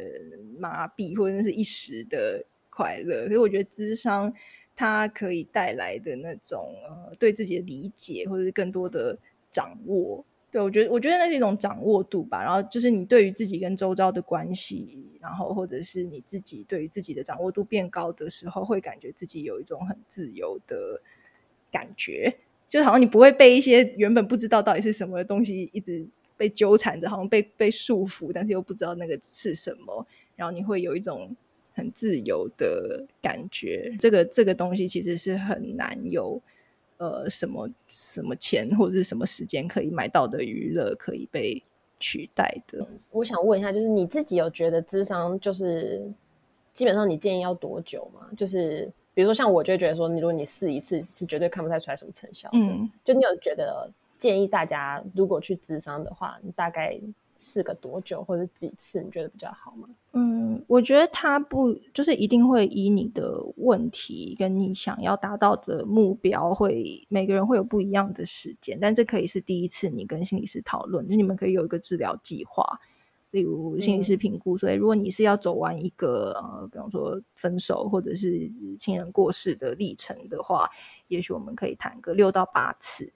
[0.59, 3.25] 麻痹或者是一时的快乐。
[3.25, 4.33] 可是我觉得智商
[4.75, 9.19] 它可以带来的那种呃对自己的理解，或者是更多的
[9.51, 10.25] 掌握。
[10.55, 12.41] 对，我觉得，我觉得那是一种掌握度吧。
[12.41, 21.03] 然后就是你对于自己跟周遭的关系，然后或者是你自己对于自己的掌握度变高的时候，会感觉自己有一种很自由的
[21.73, 22.37] 感觉，
[22.69, 30.07] 就好像你不会被一些原本不知道到底是什么东西一直被纠缠着，好像被被束缚，但是又不知道那个是什么。
[30.37, 31.35] 然后你会有一种
[31.73, 33.93] 很自由的感觉。
[33.99, 36.41] 这个这个东西其实是很难有。
[36.99, 41.63] 呃，什么什么钱或者是什么时间可以买到的娱乐可以被
[41.99, 42.87] 取代的？
[43.11, 46.11] 我想问一下，就是你自己有觉得智商就是
[46.73, 48.29] 基本上你建议要多久吗？
[48.37, 52.49] 就是比如说像我就觉得说，你如果你试一次是绝对看不太出来什么成效。
[52.53, 56.99] 嗯，就你有觉得建议大家如果去智商的话，你大概？
[57.37, 59.89] 四个多久或者几次你觉得比较好吗？
[60.13, 72.65] 嗯，我觉得他不就是一定会以你的问题跟你想要达到的目标，会每个人会有不一样的时间，但这可以是第一次你跟心理师讨论，就你们可以有一个治疗计划，
[73.33, 74.57] 例如心理师评估。
[74.57, 80.71] 所以如果你是要走完一个呃，比方说分手或者是亲人过世的历程的话，
[81.09, 83.13] 也许我们可以谈个六到八次。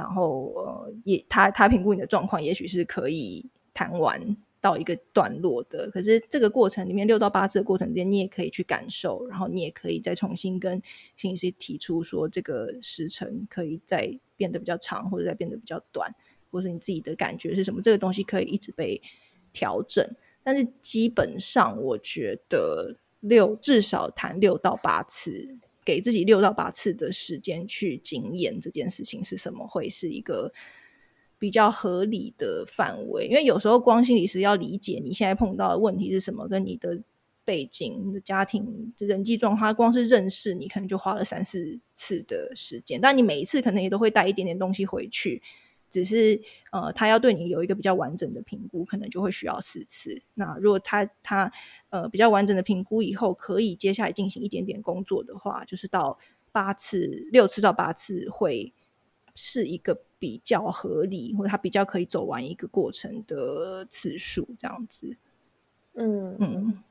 [0.00, 3.44] 然后呃，也他他评估你的状况，也许是可以
[3.74, 4.18] 谈完
[4.58, 5.90] 到一个段落的。
[5.90, 10.80] 可是这个过程里面六到八次的过程间，你也可以去感受，然后你也可以再重新跟
[11.18, 16.10] 心理师提出说，这个时程可以再变得比较长，或者再变得比较短，
[16.50, 17.82] 或是你自己的感觉是什么？
[17.82, 19.02] 这个东西可以一直被
[19.52, 20.02] 调整。
[20.42, 25.58] 但是基本上，我觉得六至少谈六到八次。
[25.84, 30.52] 给自己六到八次的时间去经验这件事情是什么，会是一个
[31.38, 33.26] 比较合理的范围。
[33.26, 37.02] 因为有时候光心理师要理解你现在碰到的问题是什么，跟你的
[37.44, 43.00] 背景、你的家庭、人际状况，光是认识你，可能就花了三四次的时间。
[43.00, 45.42] 但你每一次可能也都会带一点点东西回去，
[45.90, 50.22] 只是呃，他要对你有一个比较完整的评估，可能就会需要四次。
[50.34, 51.52] 那如果他他
[51.90, 56.16] 呃比较完整的评估以后，可以接下来进行一点点工作的话，就是到
[56.52, 58.72] 八次、六次到八次会
[59.34, 65.16] 是一个比较合理，或者他比较可以走完一个过程的次数，这样子。
[65.94, 66.82] 嗯嗯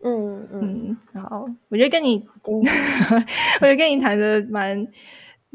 [0.00, 2.62] 嗯嗯，好，我觉得跟你， 我
[3.60, 4.90] 觉得跟你谈的蛮。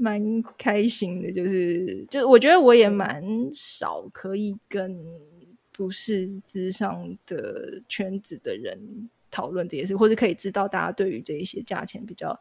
[0.01, 3.23] 蛮开心的，就是就我觉得我也蛮
[3.53, 4.97] 少可以跟
[5.71, 12.39] 不是之上的圈子的人讨论这些事，或者可以知道大家对于这一些价钱比较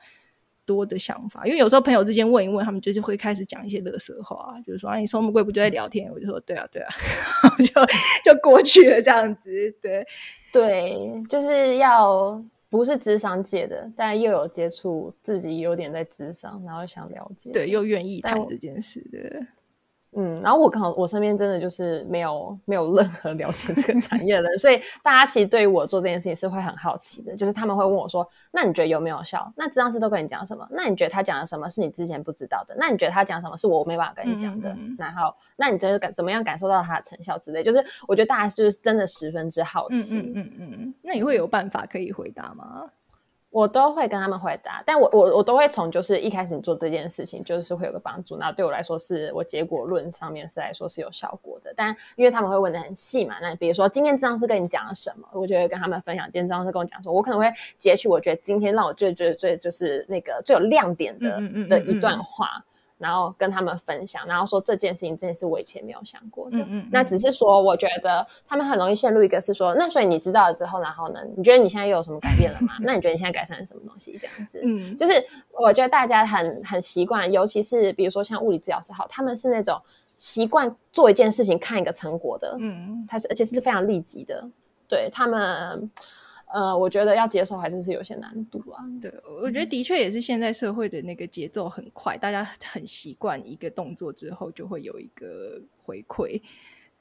[0.64, 1.44] 多的想法。
[1.44, 6.10] 因为有时候朋友之间问一问，他们就是会开始讲一些乐色话，就是说啊，你收那么贵不就在聊天？
[6.12, 6.90] 我就说对啊，对啊，
[7.58, 9.70] 就就过去了这样子。
[9.82, 10.06] 对
[10.50, 12.42] 对，就是要。
[12.70, 19.46] 不是智商界的，但又有接触，自己有点在智商，然后想了解，对，又愿意谈这件事的。
[20.16, 29.52] 嗯，然后我刚好我身边真的就是没有没有任何了解这个产业的人， 所以大家其实对于我做这件事情是会很好奇的，就是他们会问我说：“那你觉得有没有效？
[29.56, 30.66] 那治疗师都跟你讲什么？
[30.70, 32.74] 那你觉得他讲的什么是你之前不知道的？
[32.76, 34.76] 那你觉得他讲什么是我没办法跟你讲的？
[34.98, 37.62] 然后，那你觉得感怎么样感受到他的成效之类？
[37.62, 40.16] 就是我觉得大家就是真的十分之好奇。
[40.16, 42.84] 嗯嗯嗯嗯，那你会有办法可以回答吗？
[43.50, 51.74] 我都会跟他们回答，但我我我都会从就是一开始你做这件事情，就是会有个帮助，那对我来说是我结果论上面是来说是有效果的。
[51.76, 56.26] 但因为他们会问的很细嘛，那比如说今天张师跟你讲了什么，我就会跟他们分享。
[56.26, 62.64] 今天张师跟我讲说，我可能会截取我觉得今天让我最最最就是那个最有亮点的的一段话。
[63.00, 66.58] 然后跟他们分享，然后说这件事情真的是我以前没有想过的。
[66.58, 66.88] 嗯嗯。
[66.92, 71.20] 那只是说，我觉得他们很容易陷入一个是说，那所以你知道了之后，然后呢？
[71.34, 72.74] 你觉得你现在又有什么改变了吗？
[72.84, 74.18] 那你觉得你现在改善了什么东西？
[74.20, 74.60] 这样子。
[74.62, 74.94] 嗯。
[74.98, 75.12] 就是
[75.52, 79.80] 我觉得大家很很习惯，尤其是比如说像物理治疗师好，他们是那种
[80.18, 82.54] 习惯做一件事情看一个成果的。
[82.60, 83.06] 嗯。
[83.08, 84.46] 他是而且是非常立即的，
[84.86, 85.90] 对他们。
[86.52, 88.82] 呃，我觉得要接受还是是有些难度啊。
[89.00, 96.42] 对，我觉得的确也是现在社会的那个节奏很快，大家很习惯一个动作之后就会有一个回馈，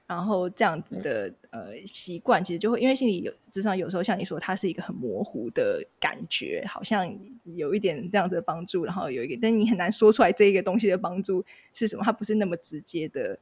[0.05, 7.07] 然后这样子的呃习惯，其实就会因为心里有至少，有时候像你说，它是一个很模糊的感觉，好像
[7.43, 11.43] 有一点这样子的帮助，然后有一个，但你很难说出来这一个东西的帮助
[11.73, 13.39] 是什么，它不是那么直接的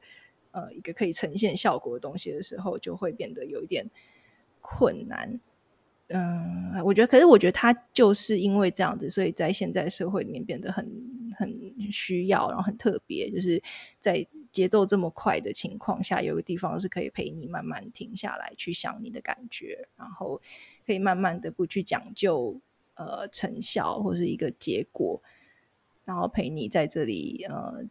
[0.52, 3.84] 呃一个可以呈现效果的东西的时候，就会变得有一点
[4.62, 5.38] 困难。
[6.08, 10.86] 嗯，我觉得，可是我觉得他就是因为这样子，所以在现在社会里面变得很
[11.36, 13.62] 很需要，然后很特别，就是
[14.00, 20.40] 在节奏这么快的情况下，有个地方是可以陪你慢慢停下来，去想你的感觉，然后
[20.86, 22.58] 可以慢慢的不去讲究
[22.94, 25.22] 呃成效或是一个结果，
[26.06, 27.84] 然后陪你在这里呃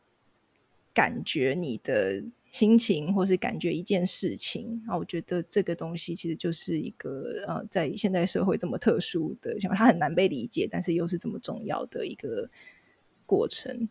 [0.93, 2.23] 感觉你的。
[2.51, 12.49] 心情，或是感觉一件事情，那，我觉得这个东西其实就是一个呃，在现代社会这么特殊的情况，它很难被理解，但是又是这么重要的一个
[13.25, 13.87] 过程。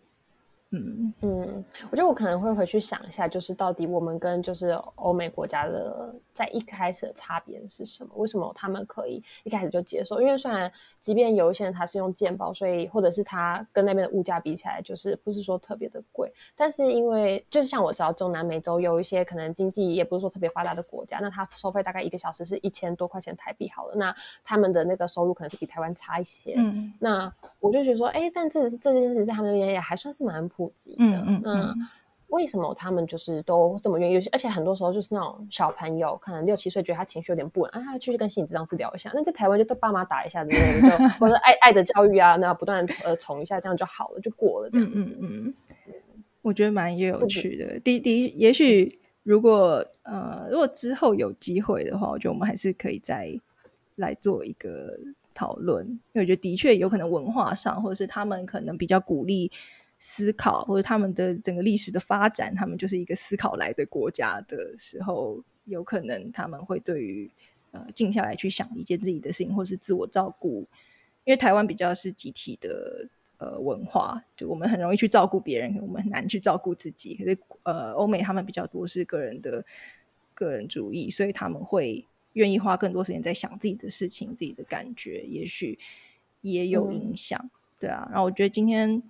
[0.73, 8.11] 嗯嗯，我觉得我可能会回去想一下，就是到底我们跟就是欧美国家的在一开始的差别是什么？
[8.17, 10.21] 为什么他们可以一开始就接受？
[10.21, 26.55] 因为虽然即便有一些人他是用健保，所以或者是他跟那边的物价比起来，就是不是说特别的贵，但是因为就是像我知道中南美洲有一些可能经济也不是说特别发达的国家，那他收费大概一个小时是一千多块钱台币好了，那他们的那个收入可能是比台湾差一些。
[26.57, 30.45] 嗯，那我就觉得说，哎，但这这件事在他们那边也还算是蛮。
[30.57, 31.75] 普及的，嗯嗯，
[32.29, 34.17] 为什么他们就是都这么愿意？
[34.33, 39.13] 而且很多时候就是那种小朋友，可能六七岁，觉得他情绪有点不稳，啊，他继续跟心理咨商师聊一下。
[39.15, 45.17] 那在台湾就对爸妈打一下之类的，就 或者爱爱的教育啊，那不断呃宠一下，这样就好了，就过了这样子。
[45.21, 45.55] 嗯嗯，
[46.43, 47.79] 我觉得蛮有趣的。
[47.81, 53.31] 第第，也许如果呃，如果之后有机会的话，我觉得我们还是可以再
[53.95, 54.99] 来做一个
[55.33, 59.51] 讨论，因为我觉得的确有可能文化上，或者是他们可能比较鼓励。
[59.99, 67.31] 思考或者他们的整个历史的发展，他们就是一个思考来的国家的时候，有可能他们会对于
[67.71, 70.69] 呃静下来去想一件自己的事情，或是自我照顾。
[71.25, 77.15] 因为台湾比较是集体的呃文化，就我们很容易去照顾别人，我们很难去照顾自己。
[77.15, 79.65] 可是呃，欧美他们比较多是个人的
[80.35, 85.79] 个人主义，所以他们会愿意花更多时间在想自己的事情、自己的感觉，也许
[86.43, 87.51] 也有影响。
[87.81, 89.03] 对啊，然后我觉得今天。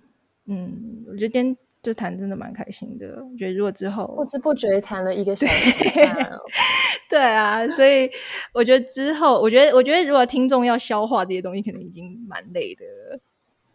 [0.47, 3.23] 嗯，我觉得今天就谈真的蛮开心的。
[3.23, 5.89] 我觉得如果之后不知不觉谈了一个小时，
[7.09, 8.09] 对啊，所以
[8.53, 12.85] 我觉得之后，我觉得我觉得如果听众要消化这些东西，可能已经蛮累的。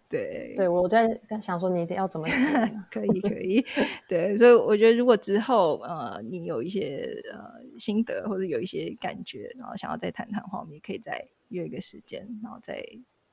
[0.09, 3.65] 对，对我在想说你要怎么讲， 可以可以，
[4.07, 7.41] 对，所以我觉得如果之后呃你有一些呃
[7.79, 12.85] 心得或者有一些感觉，然后想要再谈谈的话，我们也可以再约一个时间，然后再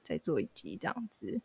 [0.04, 1.42] 再做一集这样子。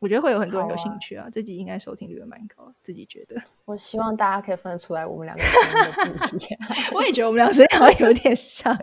[0.00, 3.34] 我觉得会有很多人有兴趣啊，这集应该收听率也蛮高，自己觉得。
[3.64, 6.60] 我希望大家可以分得出来我们两个声音的不一样。
[6.94, 8.76] 我也觉得我们两个声音好像有点像，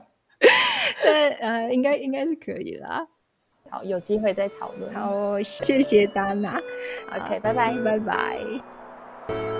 [1.01, 3.07] 对，呃，应该应该是可以啦。
[3.70, 4.93] 好，有机会再讨论。
[4.93, 6.61] 好，谢谢达娜。
[7.11, 9.55] OK，拜拜，拜拜。